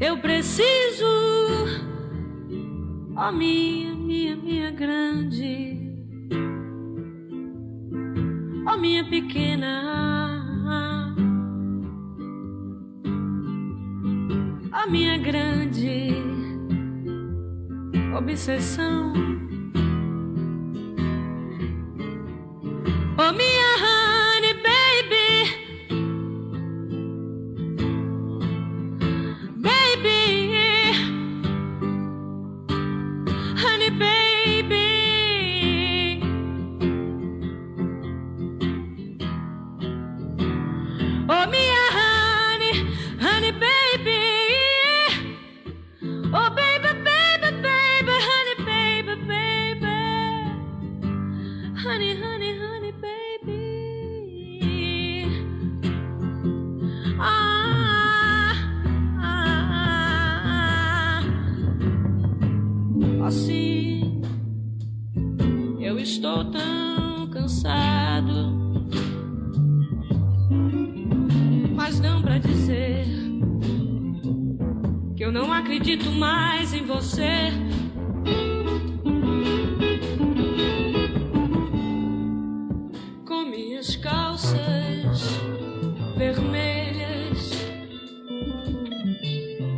[0.00, 1.06] Eu preciso,
[3.16, 5.78] ó oh minha, minha, minha grande,
[8.66, 10.44] ó oh minha pequena,
[14.72, 16.14] ó oh minha grande
[18.16, 19.12] obsessão.
[63.24, 64.20] assim.
[65.80, 68.52] Eu estou tão cansado,
[71.74, 73.06] mas não para dizer
[75.16, 77.50] que eu não acredito mais em você.
[83.26, 85.40] Com minhas calças
[86.16, 87.66] vermelhas,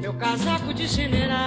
[0.00, 1.43] meu casaco de general.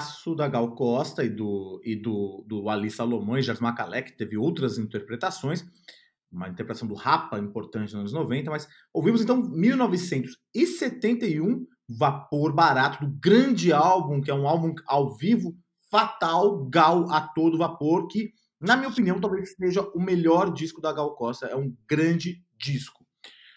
[0.00, 4.16] Classicaço da Gal Costa e do, e do, do Ali Salomão e Jars Macalé, que
[4.16, 5.64] teve outras interpretações,
[6.32, 13.12] uma interpretação do Rapa importante nos anos 90, mas ouvimos então 1971, Vapor Barato, do
[13.20, 15.56] grande álbum, que é um álbum ao vivo,
[15.90, 20.92] Fatal, Gal a todo vapor, que, na minha opinião, talvez seja o melhor disco da
[20.92, 23.04] Gal Costa, é um grande disco.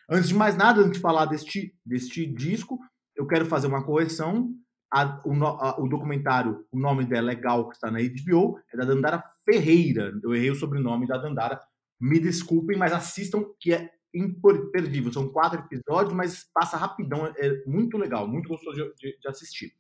[0.10, 2.80] Antes de mais nada, antes de falar deste, deste disco,
[3.16, 4.50] eu quero fazer uma correção.
[4.94, 8.78] A- o, a- o documentário, o nome dela é Gal, que está na HBO, é
[8.78, 10.14] da Dandara Ferreira.
[10.24, 11.60] Eu errei o sobrenome da Dandara.
[12.00, 15.12] Me desculpem, mas assistam, que é imperdível.
[15.12, 17.26] São quatro episódios, mas passa rapidão.
[17.38, 19.72] É muito legal, muito gostoso de, de- de assistir.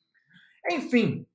[0.72, 1.26] Enfim,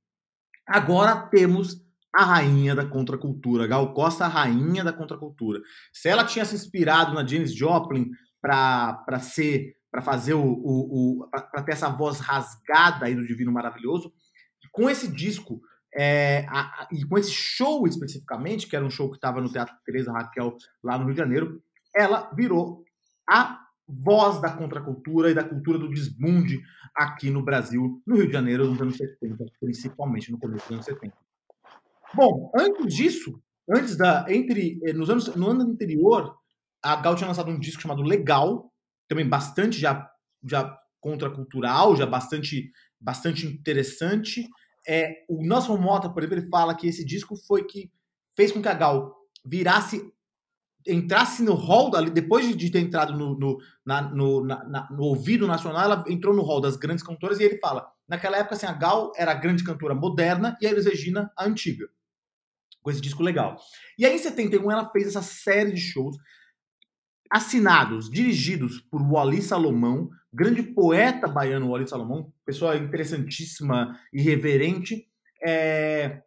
[0.66, 1.80] agora temos
[2.14, 3.66] a rainha da contracultura.
[3.66, 5.60] Gal Costa, a rainha da contracultura.
[5.92, 8.10] Se ela tinha se inspirado na Janis Joplin
[8.40, 13.52] para ser para fazer o, o, o para ter essa voz rasgada aí do Divino
[13.52, 14.12] Maravilhoso,
[14.72, 15.60] com esse disco
[15.96, 19.50] é, a- a- e com esse show especificamente, que era um show que estava no
[19.50, 21.62] Teatro Teresa Raquel lá no Rio de Janeiro,
[21.96, 22.84] ela virou
[23.28, 26.60] a voz da contracultura e da cultura do desbunde
[26.94, 30.84] aqui no Brasil, no Rio de Janeiro, nos anos 70, principalmente no começo dos anos
[30.84, 31.16] 70.
[32.14, 36.36] Bom, antes disso, antes da entre eh, nos anos no ano anterior,
[36.82, 38.70] a Gal tinha lançado um disco chamado Legal,
[39.08, 40.08] também bastante já
[40.44, 44.48] já contracultural, já bastante bastante interessante.
[44.86, 47.90] É, o Nelson Mota, por exemplo, ele fala que esse disco foi que
[48.36, 50.02] fez com que a Gal virasse
[50.86, 55.46] entrasse no hall ali depois de- ter entrado no, no, na- no, na- no ouvido
[55.46, 58.72] nacional, ela entrou no hall das grandes cantoras e ele fala, naquela época assim, a
[58.72, 61.88] Gal era a grande cantora moderna e a Elis Regina a antiga
[62.82, 63.56] com esse disco legal.
[63.98, 66.16] E aí, em 71, ela fez essa série de shows
[67.30, 75.06] assinados, dirigidos por Wally Salomão, grande poeta baiano Wally Salomão, pessoa interessantíssima, irreverente.
[75.44, 76.22] é,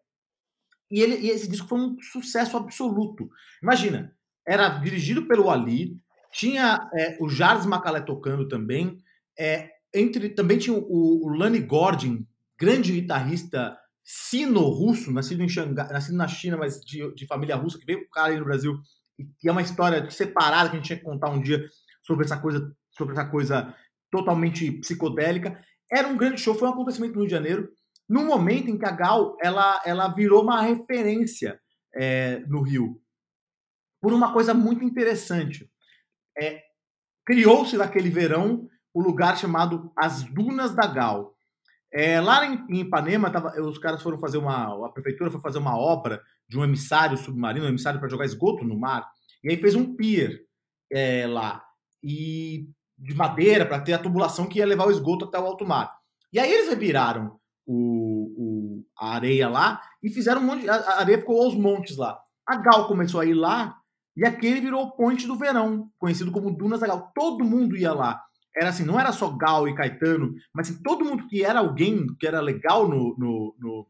[0.89, 3.29] E, ele, e esse disco foi um sucesso absoluto.
[3.61, 4.13] Imagina,
[4.45, 5.97] era dirigido pelo Wally,
[6.31, 8.97] tinha é, o Jardim Macalé tocando também,
[9.37, 12.25] é, entre também tinha o, o Lani Gordon,
[12.57, 17.85] grande guitarrista sino-russo, nascido em Xangai, nascido na China, mas de, de família russa, que
[17.85, 19.00] veio cara aí no Brasil, e
[19.39, 21.63] que é uma história separada que a gente tinha que contar um dia
[22.03, 23.75] sobre essa coisa, sobre essa coisa
[24.11, 25.59] totalmente psicodélica.
[25.91, 27.69] Era um grande show, foi um acontecimento no Rio de Janeiro,
[28.09, 31.59] no momento em que a Gal ela, ela virou uma referência
[31.95, 33.01] é, no Rio,
[34.01, 35.69] por uma coisa muito interessante.
[36.37, 36.61] É,
[37.25, 41.33] Criou-se naquele verão o lugar chamado As Dunas da Gal.
[41.93, 44.85] É, lá em, em Ipanema, tava, os caras foram fazer uma.
[44.85, 48.63] A prefeitura foi fazer uma obra de um emissário submarino, um emissário para jogar esgoto
[48.63, 49.09] no mar,
[49.43, 50.41] e aí fez um pier
[50.91, 51.63] é, lá,
[52.03, 52.67] e
[52.97, 55.91] de madeira, para ter a tubulação que ia levar o esgoto até o alto mar.
[56.31, 60.69] E aí eles reviraram o, o- a areia lá e fizeram um monte.
[60.69, 62.19] A, areia ficou aos montes lá.
[62.47, 63.75] A Gal começou a ir lá
[64.15, 67.11] e aquele virou o Ponte do Verão, conhecido como Dunas da Gal.
[67.15, 68.21] Todo mundo ia lá.
[68.55, 72.05] Era assim, não era só Gal e Caetano, mas assim, todo mundo que era alguém
[72.19, 73.87] que era legal no, no, no,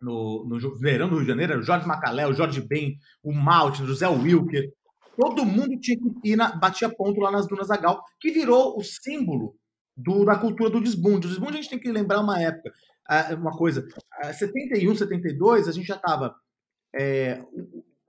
[0.00, 3.84] no, no verão do Rio de Janeiro, o Jorge Macalé, o Jorge Ben, o Maltin,
[3.84, 4.70] o José Wilker.
[5.16, 8.76] Todo mundo tinha que ir na, batia ponto lá nas Dunas da Gal, que virou
[8.78, 9.54] o símbolo
[9.96, 11.26] do- da cultura do desbunde.
[11.26, 12.72] O desbunde a gente tem que lembrar uma época,
[13.08, 13.86] ah, uma coisa.
[14.22, 16.34] ah, 71, 72, a gente já estava.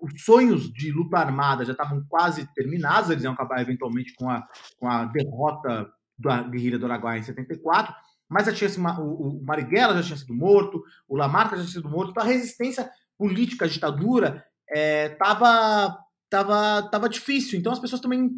[0.03, 4.45] Os sonhos de luta armada já estavam quase terminados, eles iam acabar eventualmente com a,
[4.77, 5.89] com a derrota
[6.19, 7.95] da guerrilha do Araguaia em 74,
[8.29, 11.89] mas já tinha o, o Marighella já tinha sido morto, o Lamarca já tinha sido
[11.89, 15.97] morto, então a resistência política à ditadura estava
[16.29, 18.31] tava, tava difícil, então as pessoas também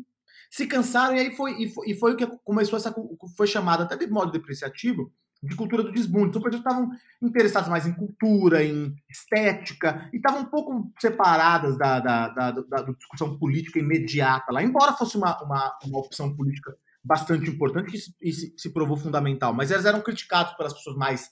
[0.52, 2.94] se cansaram e aí foi, e foi, e foi o que começou essa,
[3.36, 5.12] foi chamado até de modo depreciativo
[5.44, 6.28] de cultura do desmundo.
[6.30, 11.78] Então, as pessoas estavam interessadas mais em cultura, em estética, e estavam um pouco separadas
[11.78, 16.76] da, da, da, da- discussão política imediata lá, embora fosse uma, uma, uma opção política
[17.04, 21.30] bastante importante que se, e se provou fundamental, mas elas eram criticadas pelas pessoas mais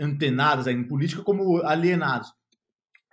[0.00, 2.32] antenadas aí em política como alienados.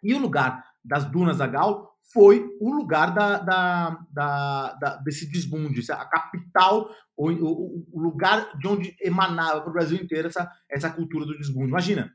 [0.03, 5.29] E o lugar das dunas da Gal foi o lugar da, da, da- da- desse
[5.31, 10.89] desbunde, a capital, o, o- lugar de onde emanava para o Brasil inteiro essa, essa
[10.89, 11.69] cultura do desbunde.
[11.69, 12.11] Imagina,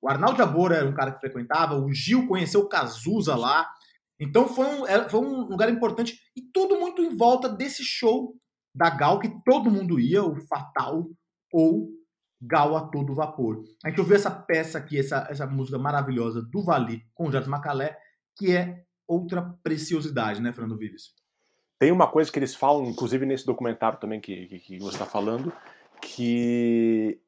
[0.00, 3.68] o Arnaldo Jabor era um cara que frequentava, o Gil conheceu o Cazuza lá,
[4.20, 8.34] então foi um, era- foi um lugar importante e tudo muito em volta desse show
[8.74, 11.06] da Gal que todo mundo ia, o Fatal
[11.52, 11.88] ou
[12.40, 13.62] Gal a todo vapor.
[13.84, 17.48] A gente ouviu essa peça aqui, essa, essa música maravilhosa do Vali com o Jorge
[17.48, 17.96] Macalé,
[18.36, 21.14] que é outra preciosidade, né, Fernando Vives?
[21.78, 25.06] Tem uma coisa que eles falam, inclusive nesse documentário também que, que, que você está
[25.06, 25.52] falando,
[26.00, 27.18] que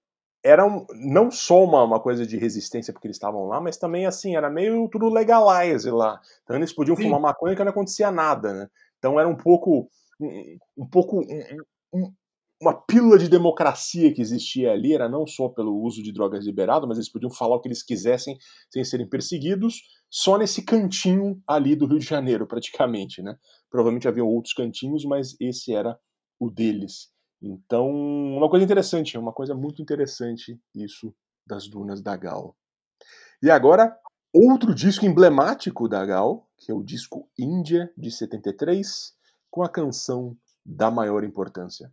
[0.43, 4.07] era um- não só uma, uma coisa de resistência porque eles estavam lá, mas também
[4.07, 6.21] assim, era meio tudo legalize lá.
[6.45, 7.05] Então eles podiam Sim.
[7.05, 8.71] fumar maconha que não acontecia nada, né?
[8.99, 9.89] Então era um pouco
[10.21, 11.21] um, um pouco
[11.93, 12.13] um-
[12.61, 16.87] uma pílula de democracia que existia ali, era não só pelo uso de drogas liberado,
[16.87, 18.39] mas eles podiam falar o que eles quisessem
[18.71, 23.37] sem serem perseguidos, só nesse cantinho ali do Rio de Janeiro, praticamente, né?
[23.71, 25.99] Provavelmente havia outros cantinhos, mas esse era
[26.39, 27.13] o deles.
[27.43, 31.15] Então, uma coisa interessante, uma coisa muito interessante isso
[31.47, 32.57] das dunas da Gal.
[33.43, 33.95] E agora,
[34.33, 39.13] outro disco emblemático da Gal, que é o disco Índia de 73,
[39.51, 41.93] com a canção da maior importância.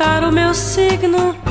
[0.00, 1.49] Perguntar o meu signo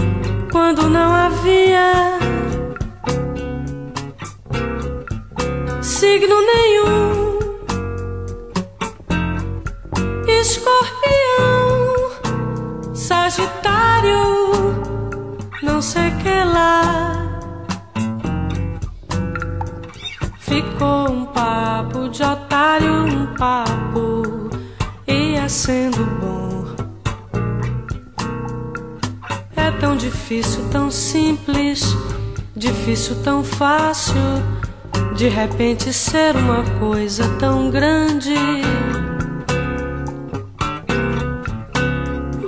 [35.40, 38.36] repente ser uma coisa tão grande.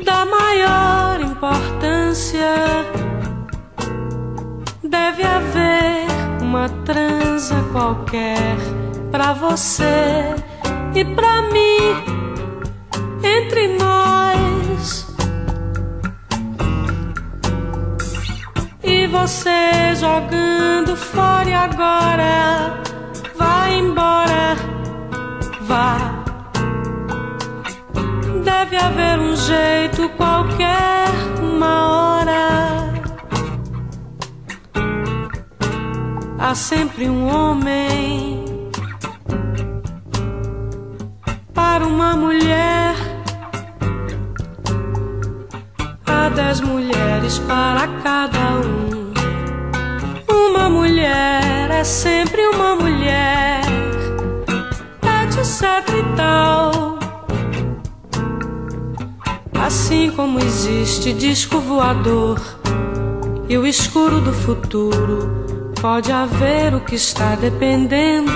[0.04, 2.54] Da maior importância.
[4.84, 6.06] Deve haver
[6.42, 8.58] uma transa qualquer
[9.10, 10.36] pra você
[10.94, 11.96] e pra mim.
[13.24, 13.91] Entre nós.
[19.22, 22.82] Você jogando fora agora
[23.36, 24.56] vai embora,
[25.62, 26.24] vá.
[28.44, 31.08] Deve haver um jeito qualquer,
[31.40, 32.94] uma hora.
[36.40, 38.44] Há sempre um homem
[41.54, 42.96] para uma mulher.
[46.08, 49.01] Há dez mulheres para cada um.
[51.02, 53.62] Mulher é sempre uma mulher,
[55.02, 55.64] etc
[55.98, 57.00] e tal.
[59.60, 62.40] Assim como existe disco voador
[63.50, 65.44] e o escuro do futuro,
[65.82, 68.32] pode haver o que está dependendo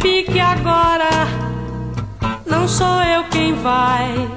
[0.00, 1.10] pique agora,
[2.46, 4.28] não sou eu quem vai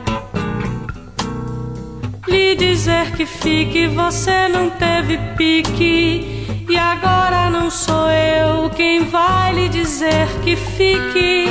[2.28, 3.88] lhe dizer que fique.
[3.88, 11.45] Você não teve pique e agora não sou eu quem vai lhe dizer que fique.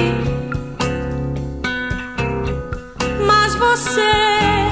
[3.27, 4.70] Mas você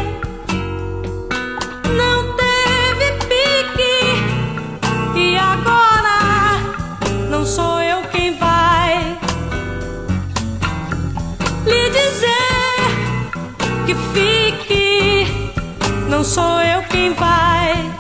[16.19, 17.93] Não sou eu quem vai.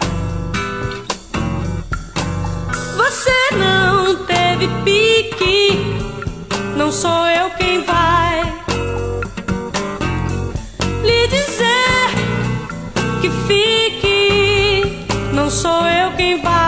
[2.96, 5.78] Você não teve pique.
[6.76, 8.42] Não sou eu quem vai
[11.04, 12.08] lhe dizer
[13.20, 15.06] que fique.
[15.32, 16.67] Não sou eu quem vai.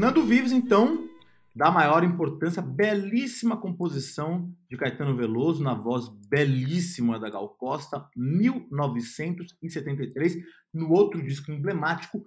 [0.00, 1.06] Fernando Vives, então,
[1.54, 10.36] dá maior importância, belíssima composição de Caetano Veloso, na voz belíssima da Gal Costa, 1973,
[10.72, 12.24] no outro disco emblemático,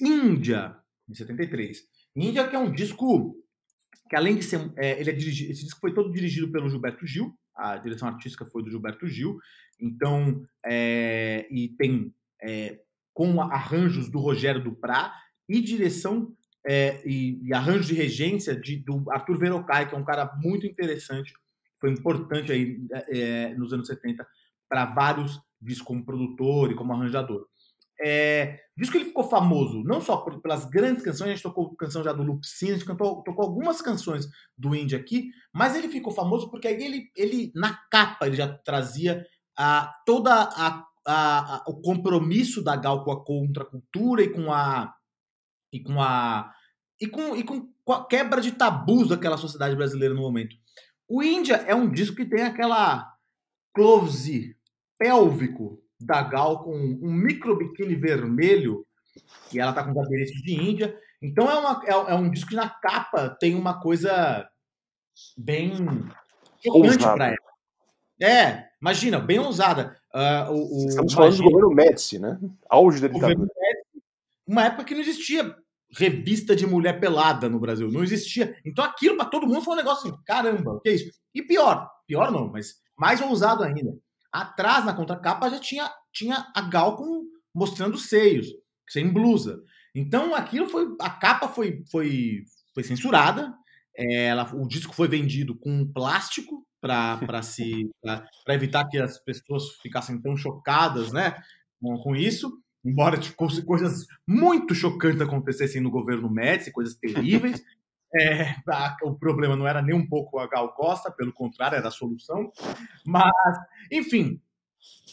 [0.00, 0.74] Índia,
[1.06, 1.82] em 73.
[2.16, 3.36] Índia, que é um disco
[4.08, 4.72] que, além de ser.
[4.78, 8.46] é, ele é dirigido, esse disco foi todo dirigido pelo Gilberto Gil, a direção artística
[8.46, 9.38] foi do Gilberto Gil,
[9.78, 10.42] então.
[10.64, 12.14] é, e tem.
[12.40, 12.80] é,
[13.12, 15.14] com arranjos do Rogério Duprá
[15.46, 16.34] e direção
[16.66, 20.66] é, e, e arranjo de regência de, do Arthur Verocai, que é um cara muito
[20.66, 21.32] interessante,
[21.80, 24.26] foi importante aí é, nos anos 70
[24.68, 27.46] para vários discos como produtor e como arranjador.
[28.02, 31.74] É, disco que ele ficou famoso não só por- pelas grandes canções, a gente tocou
[31.76, 35.88] canção já do Lupicina, a gente cantou, tocou algumas canções do Indie aqui, mas ele
[35.88, 39.22] ficou famoso porque aí ele, ele na capa, ele já trazia
[39.58, 44.94] a, toda a, a- a- o compromisso da Gal com a contracultura e com a
[45.72, 46.52] e com a
[47.00, 50.54] e com, e com a quebra de tabus daquela sociedade brasileira no momento.
[51.08, 53.10] O Índia é um disco que tem aquela
[53.74, 54.54] close
[54.98, 58.86] pélvico da Gal com um micro biquíni vermelho
[59.52, 60.96] e ela tá com os adereços de Índia.
[61.22, 64.48] Então é, uma, é, é um disco que na capa tem uma coisa
[65.36, 65.72] bem
[66.62, 67.50] chocante para ela.
[68.22, 69.96] É, imagina, bem ousada.
[70.12, 72.38] Ah, o, o, Estamos falando do imagina- governo Médici, né?
[72.68, 73.48] Auge da ditadura.
[74.50, 75.56] Uma época que não existia
[75.96, 78.56] revista de mulher pelada no Brasil, não existia.
[78.64, 81.12] Então aquilo para todo mundo foi um negócio assim, caramba, o que é isso?
[81.32, 83.96] E pior, pior não, mas mais ousado ainda.
[84.32, 87.22] Atrás na contracapa já tinha tinha a Gal com
[87.54, 88.48] mostrando os seios,
[88.88, 89.62] sem blusa.
[89.94, 92.42] Então aquilo foi a capa foi foi
[92.74, 93.54] foi censurada.
[93.96, 100.20] Ela, o disco foi vendido com plástico para se para evitar que as pessoas ficassem
[100.20, 101.36] tão chocadas, né,
[101.80, 102.50] com, com isso.
[102.84, 107.62] Embora tipo, coisas- muito chocantes acontecessem no governo Médici, coisas terríveis.
[108.12, 111.86] É, a- o problema não era nem um pouco a Gal Costa, pelo contrário, era
[111.86, 112.50] a solução.
[113.06, 113.30] Mas,
[113.88, 114.40] enfim,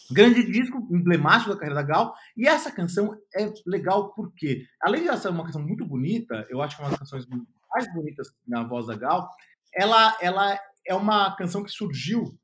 [0.09, 2.15] grande disco, emblemático da carreira da Gal.
[2.35, 6.59] E essa canção é legal porque, além de ela ser uma canção muito bonita, eu
[6.59, 7.27] acho que é uma das canções
[7.71, 9.29] mais bonitas na voz da Gal,
[9.75, 12.35] ela, ela é uma canção que surgiu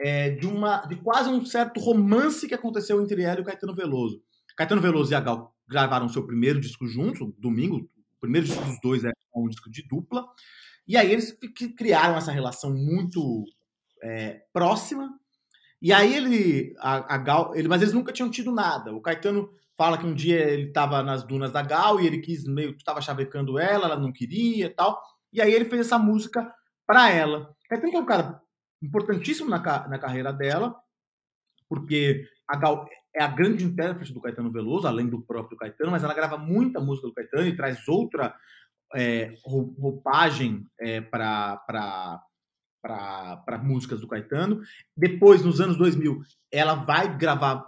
[0.00, 3.72] é, de uma de quase um certo romance que aconteceu entre ela e o Caetano
[3.74, 4.20] Veloso.
[4.56, 7.88] Caetano Veloso e a Gal gravaram seu primeiro disco juntos, domingo.
[8.16, 10.26] O primeiro disco dos dois é um disco de dupla.
[10.86, 11.36] E aí eles
[11.76, 13.44] criaram essa relação muito
[14.02, 15.10] é, próxima.
[15.80, 18.92] E aí ele, a, a Gal, ele, mas eles nunca tinham tido nada.
[18.92, 22.44] O Caetano fala que um dia ele estava nas dunas da Gal e ele quis
[22.44, 25.00] meio estava chavecando ela, ela não queria tal.
[25.32, 26.52] E aí ele fez essa música
[26.86, 27.54] para ela.
[27.68, 28.40] Caetano é um cara
[28.82, 30.74] importantíssimo na, na carreira dela,
[31.68, 36.02] porque a Gal é a grande intérprete do Caetano Veloso, além do próprio Caetano, mas
[36.02, 38.34] ela grava muita música do Caetano e traz outra
[38.94, 42.20] é, rou- roupagem é, para
[43.62, 44.60] músicas do Caetano.
[44.96, 47.64] Depois, nos anos 2000, ela vai gravar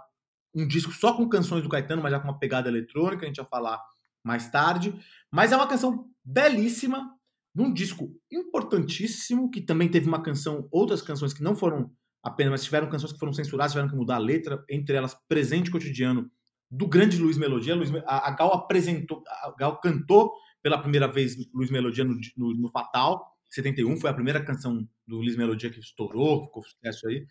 [0.53, 3.37] um disco só com canções do Caetano, mas já com uma pegada eletrônica, a gente
[3.37, 3.81] vai falar
[4.23, 4.97] mais tarde.
[5.31, 7.11] Mas é uma canção belíssima,
[7.53, 11.91] num disco importantíssimo, que também teve uma canção, outras canções que não foram
[12.25, 15.69] apenas, mas tiveram canções que foram censuradas, tiveram que mudar a letra, entre elas Presente
[15.69, 16.29] Cotidiano,
[16.71, 17.75] do grande Luiz Melodia.
[17.75, 22.53] Luiz, a, a Gal apresentou, a Gal cantou pela primeira vez Luiz Melodia no, no,
[22.55, 27.27] no Fatal, 71, foi a primeira canção do Luiz Melodia que estourou, ficou sucesso aí,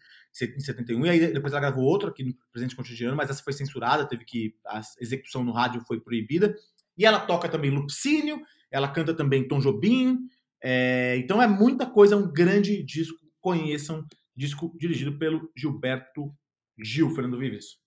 [0.57, 3.53] em 71, e aí depois ela gravou outra aqui no Presente Cotidiano, mas essa foi
[3.53, 6.55] censurada, teve que, a execução no rádio foi proibida,
[6.97, 8.41] e ela toca também Lupicínio,
[8.71, 10.21] ela canta também Tom Jobim,
[10.63, 14.07] é, então é muita coisa, é um grande disco, conheçam,
[14.37, 16.35] disco dirigido pelo Gilberto
[16.79, 17.79] Gil, Fernando Vives.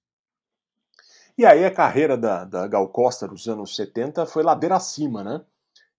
[1.37, 5.43] E aí a carreira da, da Gal Costa nos anos 70 foi ladeira acima, né?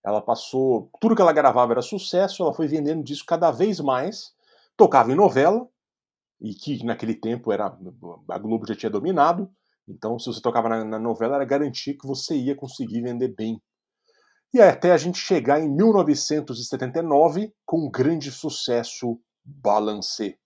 [0.05, 0.91] Ela passou.
[1.01, 4.35] Tudo que ela gravava era sucesso, ela foi vendendo disco cada vez mais,
[4.77, 5.69] tocava em novela,
[6.41, 7.67] e que naquele tempo era
[8.29, 9.51] a Globo já tinha dominado,
[9.87, 13.61] então se você tocava na, na novela era garantia que você ia conseguir vender bem.
[14.53, 20.39] E até a gente chegar em 1979 com um grande sucesso, Balancê.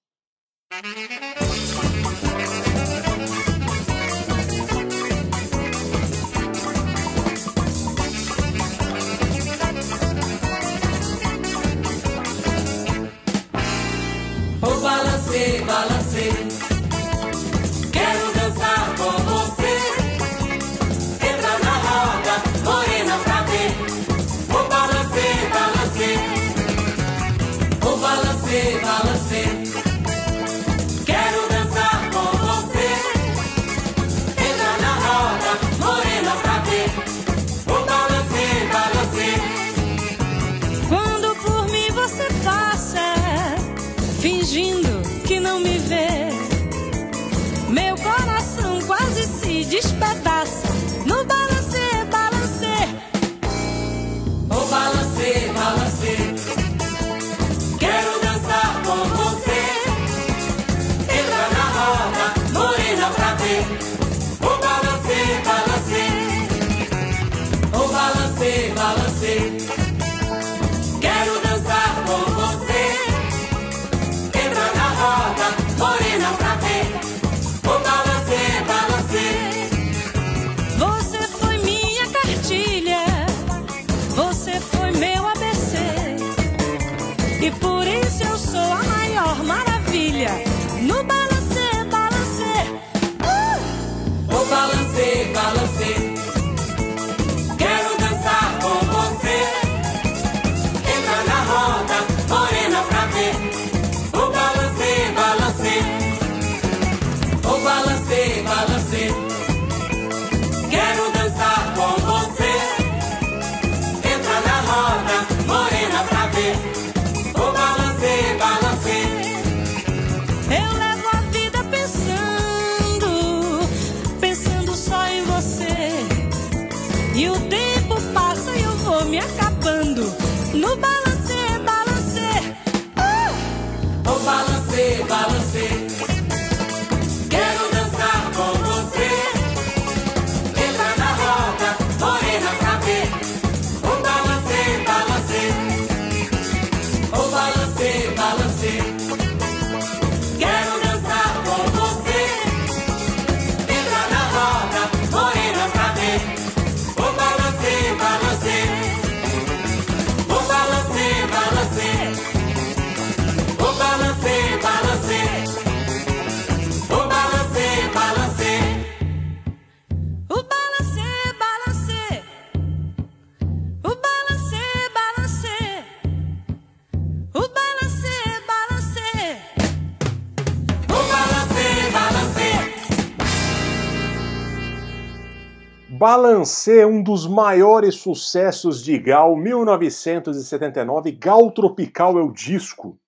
[186.33, 191.13] Balancê, um dos maiores sucessos de Gal, 1979.
[191.13, 192.99] Gal Tropical é o disco.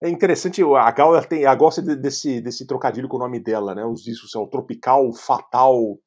[0.00, 3.40] É interessante, a Gal ela tem, ela gosta de- desse, desse trocadilho com o nome
[3.40, 3.84] dela, né?
[3.84, 5.98] Os discos são o Tropical, o Fatal,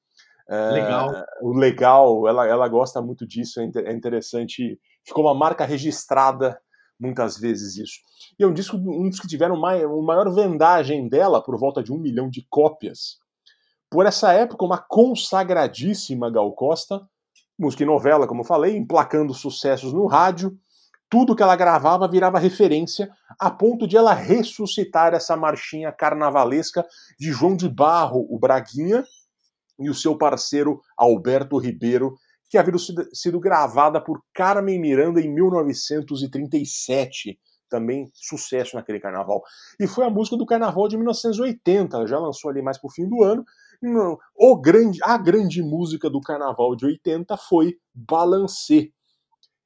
[0.49, 1.11] é, Legal.
[1.41, 2.25] o Legal.
[2.25, 4.79] Ela, ela gosta muito disso, é é interessante.
[5.05, 6.57] Ficou uma marca registrada
[6.97, 7.99] muitas vezes isso.
[8.39, 11.83] E é um disco, um dos que tiveram mai, uma maior vendagem dela, por volta
[11.83, 13.17] de um milhão de cópias.
[13.89, 17.01] Por essa época, uma consagradíssima Gal Costa,
[17.57, 20.57] música e novela, como falei, emplacando sucessos no rádio.
[21.09, 23.09] Tudo que ela gravava virava referência,
[23.39, 26.85] a ponto de ela ressuscitar essa marchinha carnavalesca
[27.19, 29.03] de João de Barro, o Braguinha,
[29.79, 32.15] e o seu parceiro Alberto Ribeiro,
[32.49, 37.39] que havia sido, sido gravada por Carmen Miranda em 1937.
[37.69, 39.41] Também sucesso naquele carnaval.
[39.79, 43.07] E foi a música do carnaval de 1980, ela já lançou ali mais pro fim
[43.07, 43.43] do ano.
[44.35, 48.91] O grande, a grande música do carnaval de 80 foi Balancê.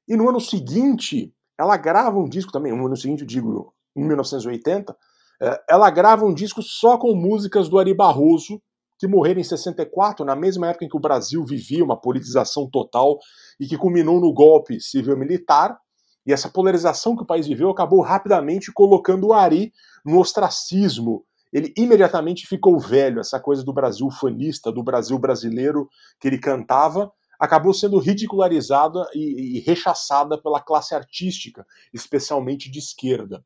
[0.08, 4.04] E no ano seguinte, ela grava um disco também, no ano seguinte, eu digo, em
[4.04, 4.96] 1980,
[5.42, 8.60] eh, ela grava um disco só com músicas do Ari Barroso,
[8.98, 13.18] que morreram em 64, na mesma época em que o Brasil vivia uma politização total
[13.58, 15.78] e que culminou no golpe civil-militar.
[16.26, 19.72] E essa polarização que o país viveu acabou rapidamente colocando o Ari
[20.04, 21.24] no ostracismo.
[21.52, 25.88] Ele imediatamente ficou velho, essa coisa do Brasil fanista, do Brasil brasileiro
[26.20, 33.44] que ele cantava, acabou sendo ridicularizada e, e rechaçada pela classe artística, especialmente de esquerda.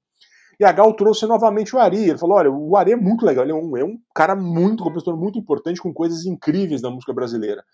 [0.58, 2.10] E a Gal trouxe novamente o Ari.
[2.10, 4.82] Ele falou: olha, o Ari é muito legal, ele é um, é um cara muito,
[4.82, 7.64] compositor muito importante, com coisas incríveis na música brasileira.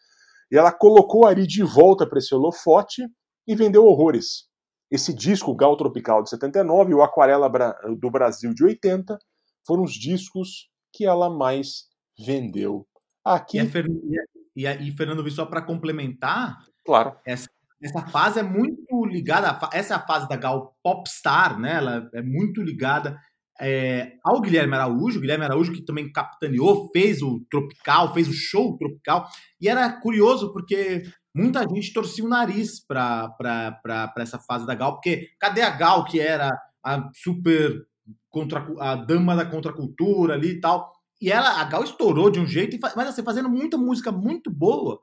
[0.50, 3.06] E ela colocou o Ari de volta para esse holofote
[3.46, 4.48] e vendeu horrores.
[4.90, 7.48] Esse disco, Gal Tropical de 79 e o Aquarela
[7.98, 9.18] do Brasil de 80,
[9.66, 11.84] foram os discos que ela mais
[12.18, 12.86] vendeu.
[13.24, 13.86] Aqui, E, Fer-
[14.56, 17.48] e a- e, Fernando, para complementar, claro, essa
[18.10, 21.76] fase é muito ligada, a essa é a fase da Gal Popstar, né?
[21.76, 23.18] Ela é muito ligada
[23.62, 28.32] é, ao Guilherme Araújo, o Guilherme Araújo que também capitaneou, fez o Tropical, fez o
[28.32, 29.28] show Tropical,
[29.60, 31.02] e era curioso porque
[31.34, 33.34] muita gente torcia o nariz para
[34.16, 36.50] essa fase da Gal, porque cadê a Gal que era
[36.82, 37.86] a super
[38.28, 42.46] contra, a dama da contracultura ali e tal, e ela, a Gal estourou de um
[42.46, 45.00] jeito, mas assim, fazendo muita música muito boa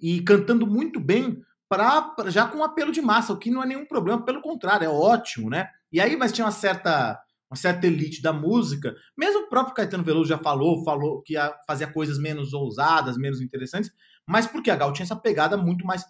[0.00, 3.84] e cantando muito bem, pra- já com apelo de massa, o que não é nenhum
[3.86, 5.68] problema, pelo contrário, é ótimo, né?
[5.92, 7.18] E aí, mas tinha uma certa,
[7.50, 11.52] uma certa elite da música, mesmo o próprio Caetano Veloso já falou, falou que ia,
[11.66, 13.90] fazia coisas menos ousadas, menos interessantes,
[14.26, 16.04] mas porque a Gal tinha essa pegada muito mais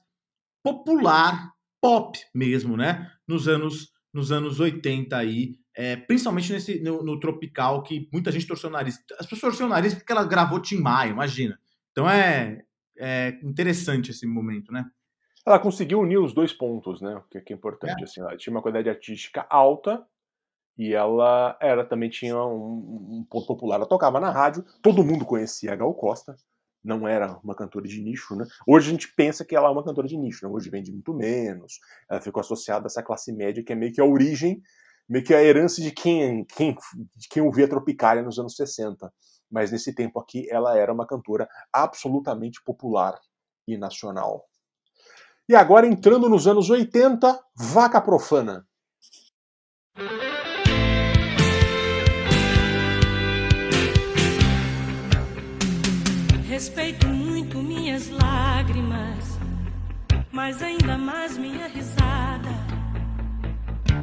[0.62, 3.10] popular, pop mesmo, né?
[3.26, 8.48] Nos anos, nos anos 80 aí, é, principalmente nesse, no, no Tropical, que muita gente
[8.48, 8.98] torceu o nariz.
[9.12, 11.56] As pessoas torceram o nariz porque ela gravou Tim Maia, imagina.
[11.92, 12.62] Então é,
[12.98, 14.84] é interessante esse momento, né?
[15.46, 17.14] ela conseguiu unir os dois pontos, né?
[17.16, 18.04] O que, que é importante.
[18.04, 20.04] Assim, ela tinha uma qualidade artística alta
[20.76, 23.76] e ela, ela também tinha um, um ponto popular.
[23.76, 26.36] Ela tocava na rádio, todo mundo conhecia a Gal Costa,
[26.84, 28.44] não era uma cantora de nicho, né?
[28.66, 30.52] Hoje a gente pensa que ela é uma cantora de nicho, né?
[30.52, 31.78] hoje vende muito menos.
[32.10, 34.60] Ela ficou associada a essa classe média que é meio que a origem,
[35.08, 36.76] meio que a herança de quem, quem,
[37.16, 39.12] de quem ouvia Tropicália nos anos 60.
[39.50, 43.18] Mas nesse tempo aqui ela era uma cantora absolutamente popular
[43.66, 44.44] e nacional.
[45.48, 48.66] E agora, entrando nos anos 80, Vaca Profana.
[56.46, 59.38] Respeito muito minhas lágrimas,
[60.30, 62.67] mas ainda mais minha risada.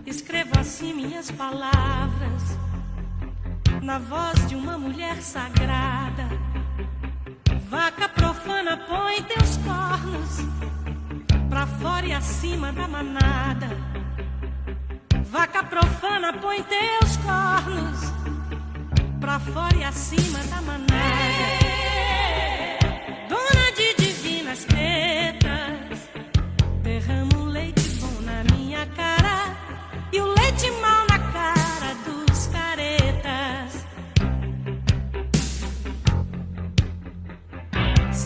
[0.06, 2.58] Escrevo assim minhas palavras,
[3.82, 6.30] na voz de uma mulher sagrada.
[7.70, 10.38] Vaca profana, põe teus cornos
[11.49, 13.68] pra fora e acima da manada.
[15.26, 17.99] Vaca profana, põe teus cornos
[19.20, 20.86] pra fora e acima da manada.
[23.28, 25.44] Dona de divinas tetas,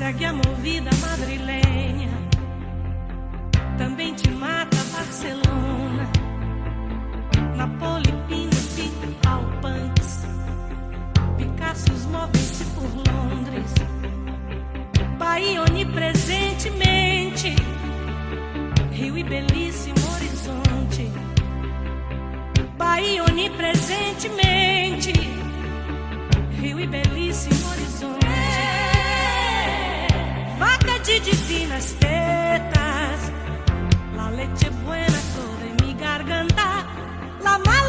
[0.09, 2.09] Segue a movida madrilenha,
[3.77, 6.09] também te mata Barcelona,
[7.55, 10.25] Napoli, Pino, Pito, Alpantes.
[11.37, 13.71] Picassos movem-se por Londres.
[15.19, 17.55] Bahia onipresentemente.
[18.91, 21.07] Rio e belíssimo horizonte.
[22.75, 25.13] Bahia onipresentemente.
[26.59, 27.58] Rio e belíssimo
[31.05, 33.19] de divinas tetas.
[34.15, 35.19] La leche buena
[35.69, 36.85] en mi garganta.
[37.43, 37.88] La mala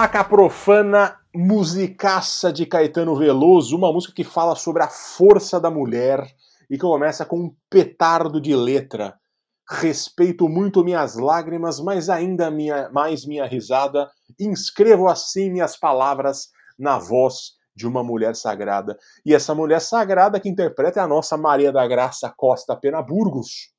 [0.00, 6.26] Vaca Profana, musicaça de Caetano Veloso, uma música que fala sobre a força da mulher
[6.70, 9.20] e que começa com um petardo de letra.
[9.68, 14.08] Respeito muito minhas lágrimas, mas ainda minha, mais minha risada.
[14.40, 16.48] Inscrevo assim minhas palavras
[16.78, 18.96] na voz de uma mulher sagrada.
[19.22, 23.70] E essa mulher sagrada que interpreta é a nossa Maria da Graça Costa Pena Burgos.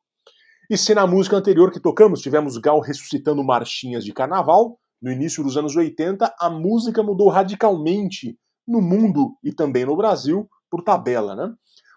[0.70, 5.44] E se na música anterior que tocamos tivemos Gal ressuscitando marchinhas de carnaval, no início
[5.44, 8.38] dos anos 80, a música mudou radicalmente
[8.68, 11.54] no mundo e também no Brasil por tabela, né?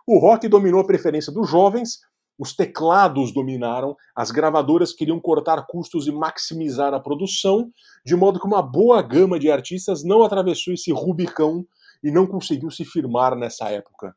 [0.07, 1.99] O rock dominou a preferência dos jovens,
[2.39, 7.71] os teclados dominaram, as gravadoras queriam cortar custos e maximizar a produção,
[8.05, 11.65] de modo que uma boa gama de artistas não atravessou esse Rubicão
[12.03, 14.15] e não conseguiu se firmar nessa época.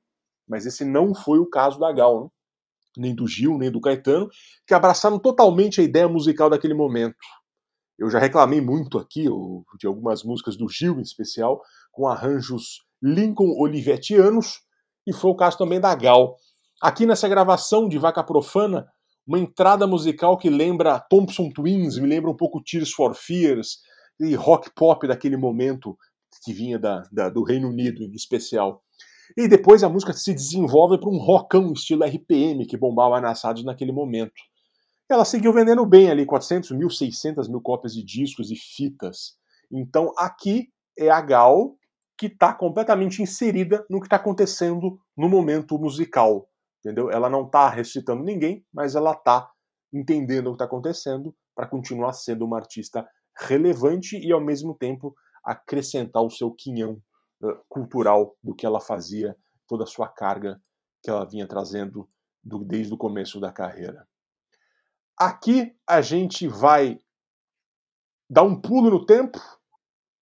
[0.47, 2.29] Mas esse não foi o caso da Gal, né?
[2.97, 4.27] nem do Gil, nem do Caetano,
[4.65, 7.15] que abraçaram totalmente a ideia musical daquele momento.
[7.97, 9.25] Eu já reclamei muito aqui
[9.79, 11.61] de algumas músicas do Gil, em especial,
[11.91, 14.59] com arranjos Lincoln Olivetianos,
[15.05, 16.35] e foi o caso também da Gal.
[16.81, 18.87] Aqui nessa gravação de Vaca Profana,
[19.25, 23.79] uma entrada musical que lembra Thompson Twins, me lembra um pouco Tears for Fears
[24.19, 25.97] e rock pop daquele momento
[26.43, 28.83] que vinha da, da, do Reino Unido em especial.
[29.35, 33.65] E depois a música se desenvolve para um rockão estilo RPM que bombava nas rádios
[33.65, 34.33] naquele momento.
[35.09, 39.37] Ela seguiu vendendo bem ali, 400 mil, 600 mil cópias de discos e fitas.
[39.71, 41.75] Então aqui é a Gal
[42.17, 46.49] que está completamente inserida no que está acontecendo no momento musical.
[46.79, 47.09] Entendeu?
[47.11, 49.49] Ela não está ressuscitando ninguém, mas ela está
[49.93, 53.07] entendendo o que está acontecendo para continuar sendo uma artista
[53.37, 57.01] relevante e ao mesmo tempo acrescentar o seu quinhão
[57.43, 59.35] eh, cultural do que ela fazia,
[59.67, 60.59] toda a sua carga
[61.03, 62.09] que ela vinha trazendo
[62.43, 64.07] do- desde o começo da carreira.
[65.17, 67.01] Aqui a gente vai
[68.29, 69.39] dar um pulo no tempo,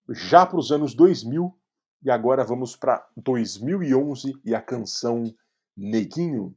[0.09, 1.53] já para os anos 2000,
[2.01, 5.35] e agora vamos para 2011 e a canção
[5.76, 6.55] Neguinho.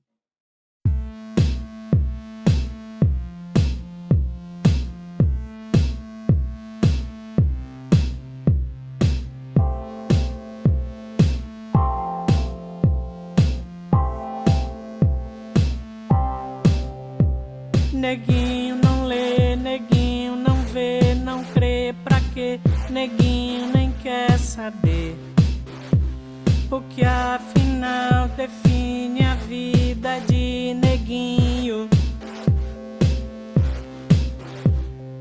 [26.70, 31.88] O que afinal define a vida de neguinho?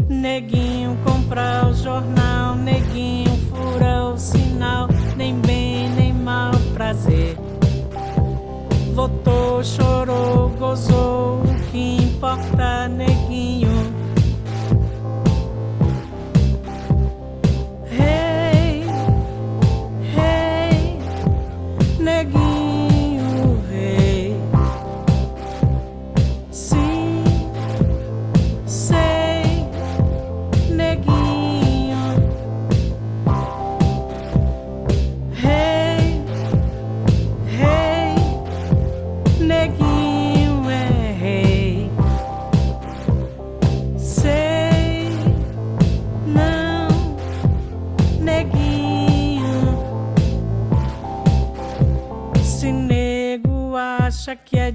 [0.10, 7.38] Neguinho compra o jornal, neguinho fura o sinal, nem bem nem mal prazer.
[8.94, 13.97] Votou, chorou, gozou, o que importa, neguinho?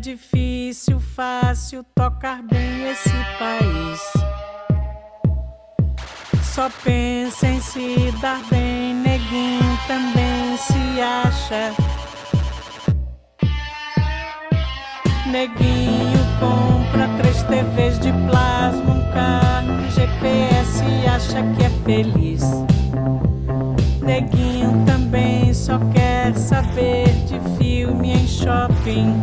[0.02, 3.08] Difícil, fácil tocar bem esse
[3.38, 4.00] país.
[6.42, 11.72] Só pensa em se dar bem, neguinho também se acha.
[15.30, 22.42] Neguinho compra três TVs de plasma, um carro, um GPS e acha que é feliz.
[24.02, 29.20] Neguinho também só quer saber de filme em shopping.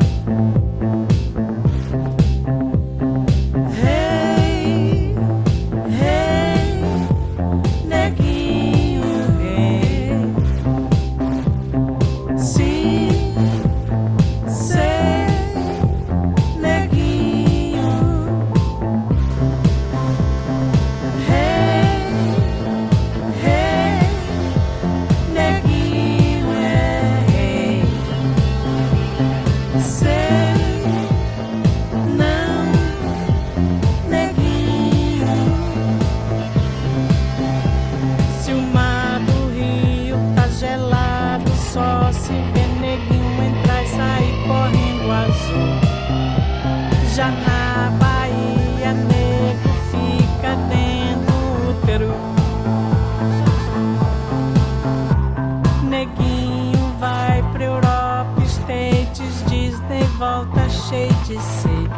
[61.29, 61.89] De ser.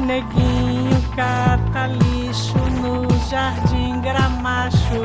[0.00, 5.02] Neguinho cata lixo no jardim gramacho.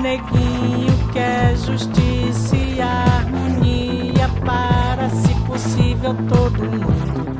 [0.00, 7.36] Neguinho quer justiça e harmonia para, se possível, todo mundo.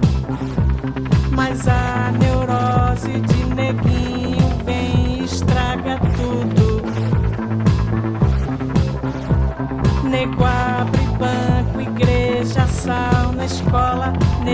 [1.30, 5.24] Mas a neurose de neguinho vem e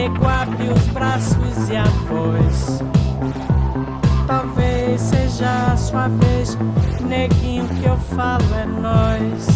[0.04, 2.82] Nego abre os braços e a voz.
[4.26, 6.58] Talvez seja a sua vez,
[7.08, 9.53] neguinho, que eu falo é nós.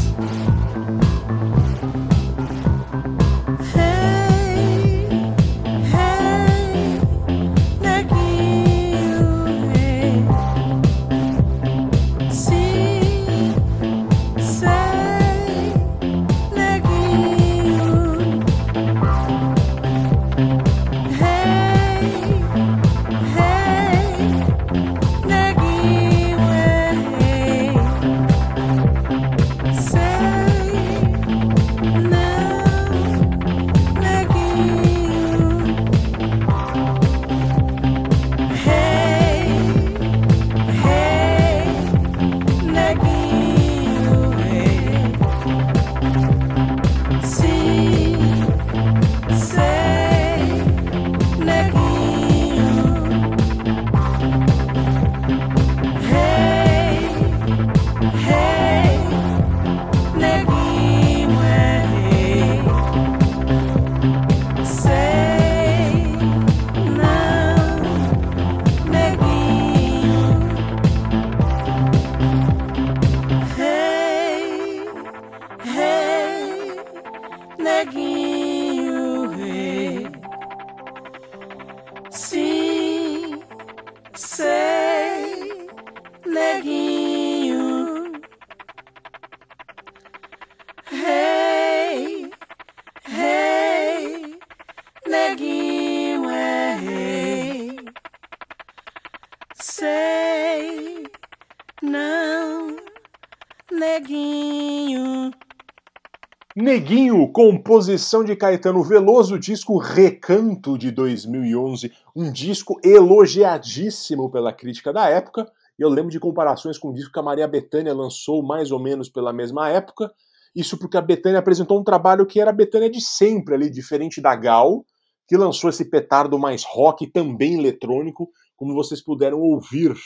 [106.78, 115.08] Neguinho, composição de Caetano Veloso, disco Recanto de 2011, um disco elogiadíssimo pela crítica da
[115.08, 115.50] época.
[115.76, 119.08] Eu lembro de comparações com o disco que a Maria Bethânia lançou mais ou menos
[119.08, 120.08] pela mesma época.
[120.54, 124.20] Isso porque a Bethânia apresentou um trabalho que era a Bethânia de sempre ali, diferente
[124.20, 124.84] da Gal,
[125.26, 129.96] que lançou esse petardo mais rock também eletrônico, como vocês puderam ouvir.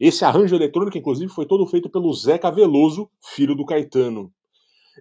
[0.00, 4.32] Esse arranjo eletrônico, inclusive, foi todo feito pelo Zeca Veloso, filho do Caetano.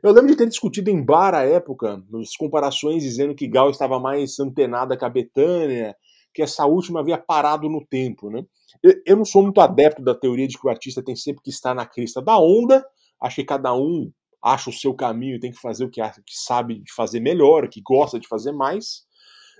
[0.03, 3.99] Eu lembro de ter discutido em bar à época, nas comparações dizendo que Gal estava
[3.99, 5.95] mais antenada que a Betânia,
[6.33, 8.43] que essa última havia parado no tempo, né?
[8.83, 11.49] Eu, eu não sou muito adepto da teoria de que o artista tem sempre que
[11.49, 12.85] estar na crista da onda,
[13.21, 14.11] acho que cada um
[14.41, 17.67] acha o seu caminho tem que fazer o que, acha, que sabe de fazer melhor,
[17.67, 19.03] que gosta de fazer mais,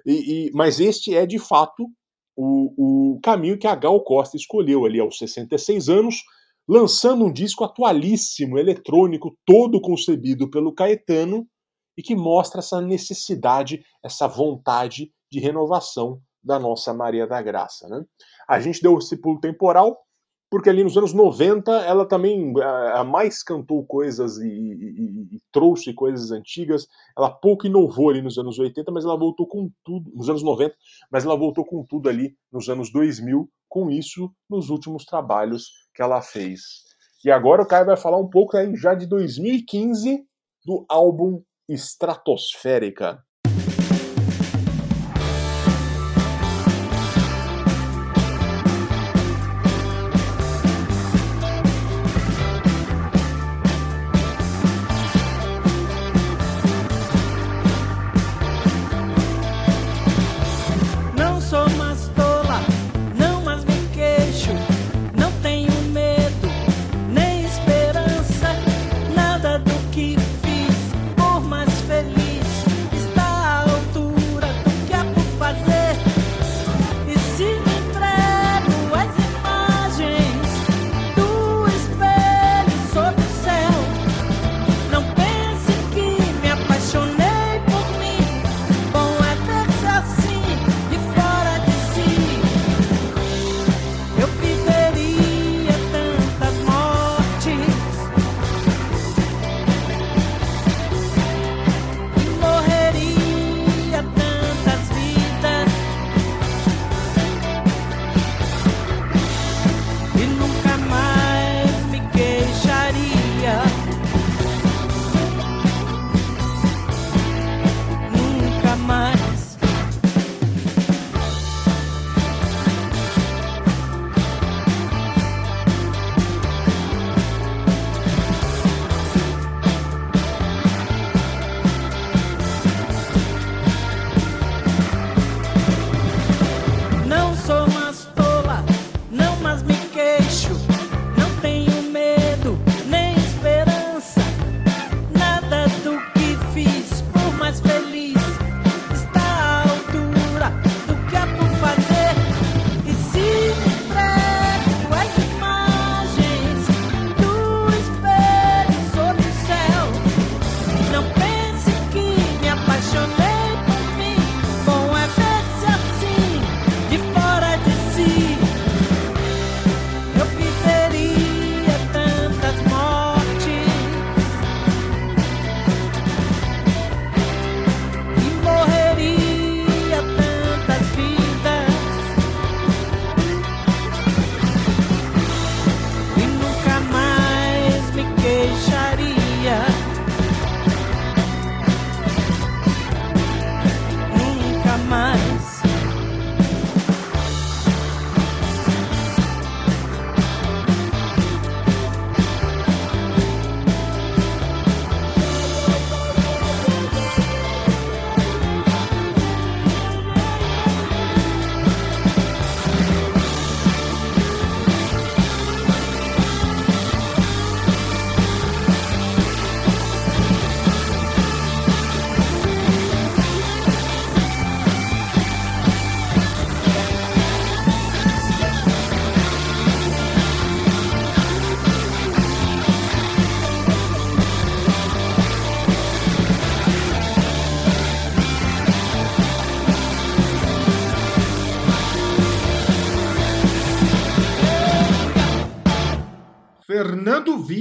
[0.06, 1.90] e, e, mas este é de fato
[2.36, 6.24] o, o caminho que a Gal Costa escolheu ali aos 66 anos,
[6.70, 11.48] lançando um disco atualíssimo, eletrônico, todo concebido pelo Caetano
[11.98, 17.90] e que mostra essa necessidade, essa vontade de renovação da nossa Maria da Graça.
[17.90, 18.06] Né?
[18.48, 19.98] A gente deu esse pulo temporal
[20.50, 25.94] porque ali nos anos 90 ela também a, mais cantou coisas e, e, e, trouxe
[25.94, 26.88] coisas antigas.
[27.16, 30.76] Ela pouco inovou ali nos anos 80, mas ela voltou com tudo, nos anos 90,
[31.12, 36.02] mas ela voltou com tudo ali nos anos 2000, com isso nos últimos trabalhos que
[36.02, 36.84] ela fez.
[37.24, 40.26] E agora o Caio vai falar um pouco aí já de 2015
[40.66, 43.24] do álbum Estratosférica.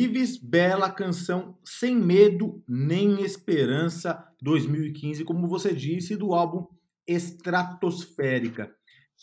[0.08, 6.66] Vives, bela canção Sem Medo Nem Esperança 2015, como você disse, do álbum
[7.06, 8.72] Estratosférica.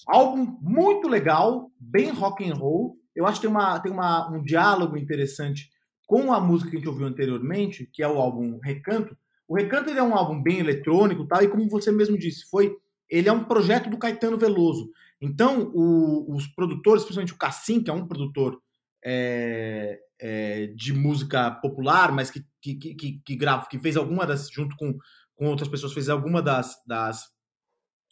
[0.08, 2.98] Álbum muito legal, bem rock and roll.
[3.16, 5.70] Eu acho que tem, uma, tem uma, um diálogo interessante
[6.06, 9.18] com a música que a gente ouviu anteriormente, que é o álbum Recanto.
[9.48, 12.76] O Recanto é um álbum bem eletrônico, tal, e como você mesmo disse, foi
[13.10, 14.92] ele é um projeto do Caetano Veloso.
[15.20, 18.60] Então, o, os produtores, principalmente o Cassim, que é um produtor
[19.04, 24.50] é, é, de música popular, mas que, que, que, que, grava, que fez alguma das,
[24.50, 24.98] junto com,
[25.36, 27.26] com outras pessoas, fez alguma das, das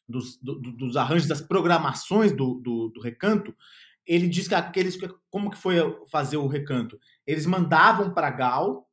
[0.07, 3.55] dos, do, dos arranjos, das programações do, do, do, recanto,
[4.05, 4.95] ele diz que aqueles.
[5.31, 5.77] Como que foi
[6.11, 6.99] fazer o recanto?
[7.25, 8.87] Eles mandavam para Gal,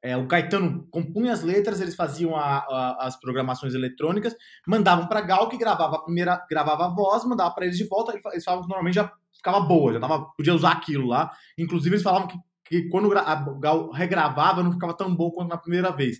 [0.00, 4.34] é, o Caetano compunha as letras, eles faziam a, a, as programações eletrônicas,
[4.66, 8.18] mandavam para Gal, que gravava a primeira, gravava a voz, mandava para eles de volta.
[8.32, 11.30] Eles falavam que normalmente já ficava boa, já tava, podia usar aquilo lá.
[11.58, 12.38] Inclusive, eles falavam que,
[12.80, 16.18] que quando a Gal regravava, não ficava tão bom quanto na primeira vez.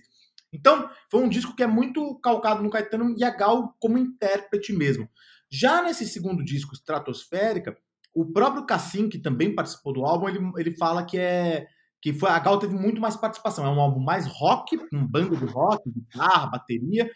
[0.53, 4.71] Então, foi um disco que é muito calcado no Caetano e a Gal como intérprete
[4.71, 5.09] mesmo.
[5.51, 7.75] Já nesse segundo disco, Estratosférica,
[8.13, 11.65] o próprio Cassim, que também participou do álbum, ele, ele fala que é
[11.99, 13.65] que foi a Gal teve muito mais participação.
[13.65, 17.09] É um álbum mais rock, um bando de rock, guitarra, bateria.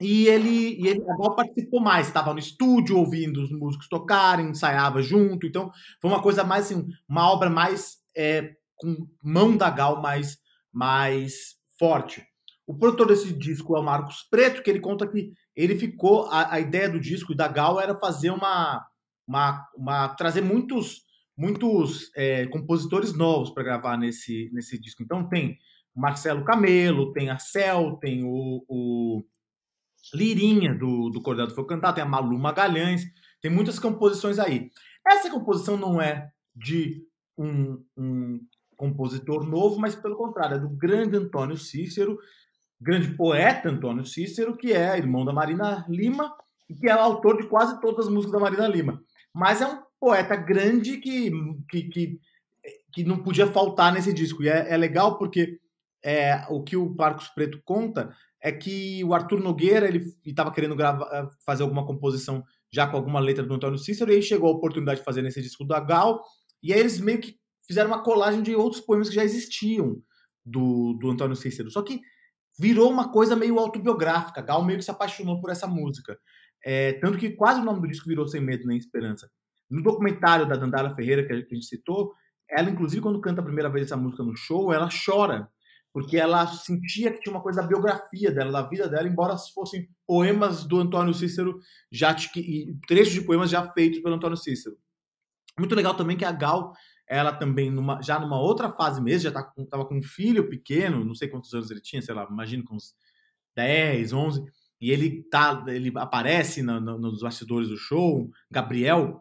[0.00, 4.50] E ele, e ele a Gal participou mais, estava no estúdio ouvindo os músicos tocarem,
[4.50, 5.46] ensaiava junto.
[5.46, 10.38] Então, foi uma coisa mais assim, uma obra mais é, com mão da Gal mais
[10.72, 12.26] mais forte.
[12.66, 16.26] O produtor desse disco é o Marcos Preto, que ele conta que ele ficou.
[16.26, 18.84] A, a ideia do disco e da Gal era fazer uma.
[19.26, 21.02] uma, uma trazer muitos,
[21.36, 25.02] muitos é, compositores novos para gravar nesse, nesse disco.
[25.02, 25.58] Então tem
[25.94, 29.24] Marcelo Camelo, tem a Cel, tem o, o
[30.12, 33.04] Lirinha do, do Cordel do Fogo Cantar, tem a Malu Magalhães,
[33.40, 34.70] tem muitas composições aí.
[35.06, 37.02] Essa composição não é de
[37.36, 38.40] um, um
[38.76, 42.18] compositor novo, mas pelo contrário, é do grande Antônio Cícero,
[42.80, 46.34] grande poeta Antônio Cícero, que é irmão da Marina Lima
[46.68, 49.02] e que é autor de quase todas as músicas da Marina Lima.
[49.32, 51.30] Mas é um poeta grande que,
[51.70, 52.20] que, que,
[52.92, 54.42] que não podia faltar nesse disco.
[54.42, 55.58] E é, é legal porque
[56.04, 60.76] é, o que o Marcos Preto conta é que o Arthur Nogueira ele estava querendo
[60.76, 64.52] gravar, fazer alguma composição já com alguma letra do Antônio Cícero, e aí chegou a
[64.52, 66.22] oportunidade de fazer nesse disco da Gal,
[66.64, 70.02] e aí eles meio que fizeram uma colagem de outros poemas que já existiam
[70.44, 71.70] do, do Antônio Cícero.
[71.70, 72.00] Só que
[72.58, 74.42] virou uma coisa meio autobiográfica.
[74.42, 76.18] Gal meio que se apaixonou por essa música.
[76.64, 79.30] É, tanto que quase o nome do disco virou Sem Medo Nem Esperança.
[79.70, 82.14] No documentário da Dandara Ferreira, que a gente citou,
[82.48, 85.48] ela, inclusive, quando canta a primeira vez essa música no show, ela chora,
[85.92, 89.88] porque ela sentia que tinha uma coisa da biografia dela, da vida dela, embora fossem
[90.06, 91.58] poemas do Antônio Cícero,
[91.90, 94.76] já e trechos de poemas já feitos pelo Antônio Cícero.
[95.58, 96.72] Muito legal também que a Gal
[97.06, 100.48] ela também numa, já numa outra fase mesmo, já estava tá com, com um filho
[100.48, 102.94] pequeno, não sei quantos anos ele tinha, sei lá, imagino com uns
[103.54, 104.42] 10, 11,
[104.80, 109.20] e ele tá, ele aparece no, no, nos bastidores do show, Gabriel,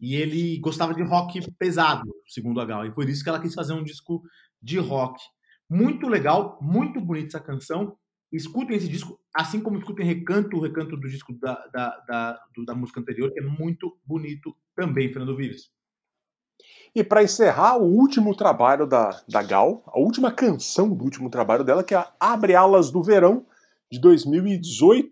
[0.00, 3.54] e ele gostava de rock pesado, segundo a Gal, e por isso que ela quis
[3.54, 4.22] fazer um disco
[4.62, 5.20] de rock.
[5.68, 7.96] Muito legal, muito bonita essa canção.
[8.32, 12.74] Escutem esse disco, assim como escutem Recanto, o recanto do disco da, da, da, da
[12.74, 15.70] música anterior, que é muito bonito também, Fernando Vives.
[16.94, 21.64] E para encerrar, o último trabalho da, da Gal, a última canção do último trabalho
[21.64, 23.44] dela, que é Abre Alas do Verão,
[23.90, 25.10] de 2018.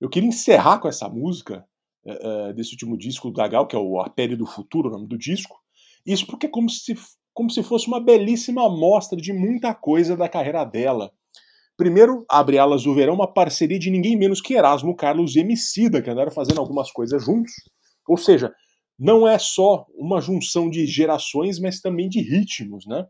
[0.00, 1.64] Eu queria encerrar com essa música
[2.04, 5.06] é, desse último disco da Gal, que é o A Pele do Futuro, o nome
[5.06, 5.56] do disco.
[6.04, 6.96] Isso porque é como se,
[7.32, 11.12] como se fosse uma belíssima amostra de muita coisa da carreira dela.
[11.76, 16.02] Primeiro, Abre Alas do Verão, uma parceria de ninguém menos que Erasmo Carlos e Emicida,
[16.02, 17.52] que andaram fazendo algumas coisas juntos.
[18.06, 18.52] Ou seja,
[18.98, 23.06] não é só uma junção de gerações, mas também de ritmos, né?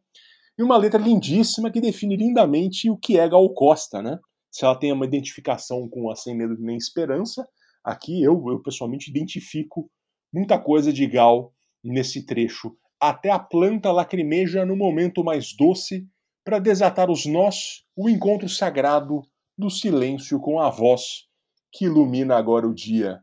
[0.58, 4.18] E uma letra lindíssima que define lindamente o que é Gal Costa, né?
[4.50, 7.46] Se ela tem uma identificação com a Sem Medo Nem Esperança,
[7.82, 9.90] aqui eu, eu pessoalmente identifico
[10.32, 11.52] muita coisa de Gal
[11.82, 12.76] nesse trecho.
[13.00, 16.06] Até a planta lacrimeja no momento mais doce
[16.44, 19.22] para desatar os nós, o encontro sagrado
[19.56, 21.28] do silêncio com a voz
[21.70, 23.20] que ilumina agora o dia.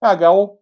[0.00, 0.60] A Gal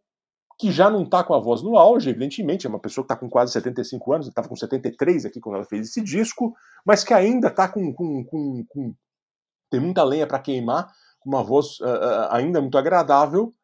[0.58, 3.16] que já não está com a voz no auge, evidentemente, é uma pessoa que está
[3.16, 6.52] com quase 75 anos, estava com 73 aqui quando ela fez esse disco,
[6.84, 8.94] mas que ainda está com, com, com, com,
[9.70, 13.54] tem muita lenha para queimar, com uma voz uh, ainda muito agradável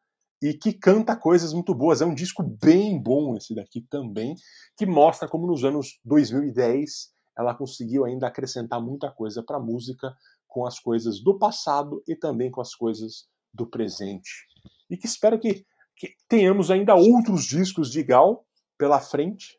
[0.41, 2.01] e que canta coisas muito boas.
[2.01, 4.33] É um disco bem bom esse daqui também,
[4.77, 10.15] que mostra como nos anos 2010 ela conseguiu ainda acrescentar muita coisa para a música
[10.47, 14.47] com as coisas do passado e também com as coisas do presente.
[14.89, 18.45] E que espero que que tenhamos ainda outros discos de Gal
[18.77, 19.57] pela frente.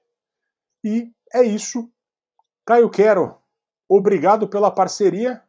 [0.85, 1.90] E é isso.
[2.65, 3.39] Caio Quero,
[3.89, 5.43] obrigado pela parceria.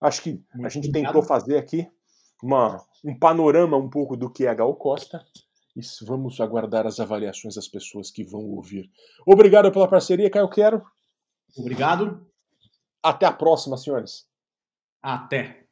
[0.00, 1.12] Acho que a Muito gente obrigado.
[1.12, 1.88] tentou fazer aqui
[2.42, 5.24] uma, um panorama um pouco do que é Gal Costa.
[5.76, 8.90] E vamos aguardar as avaliações das pessoas que vão ouvir.
[9.24, 10.84] Obrigado pela parceria, Caio Quero.
[11.56, 12.26] Obrigado.
[13.02, 14.26] Até a próxima, senhores.
[15.02, 15.66] Até.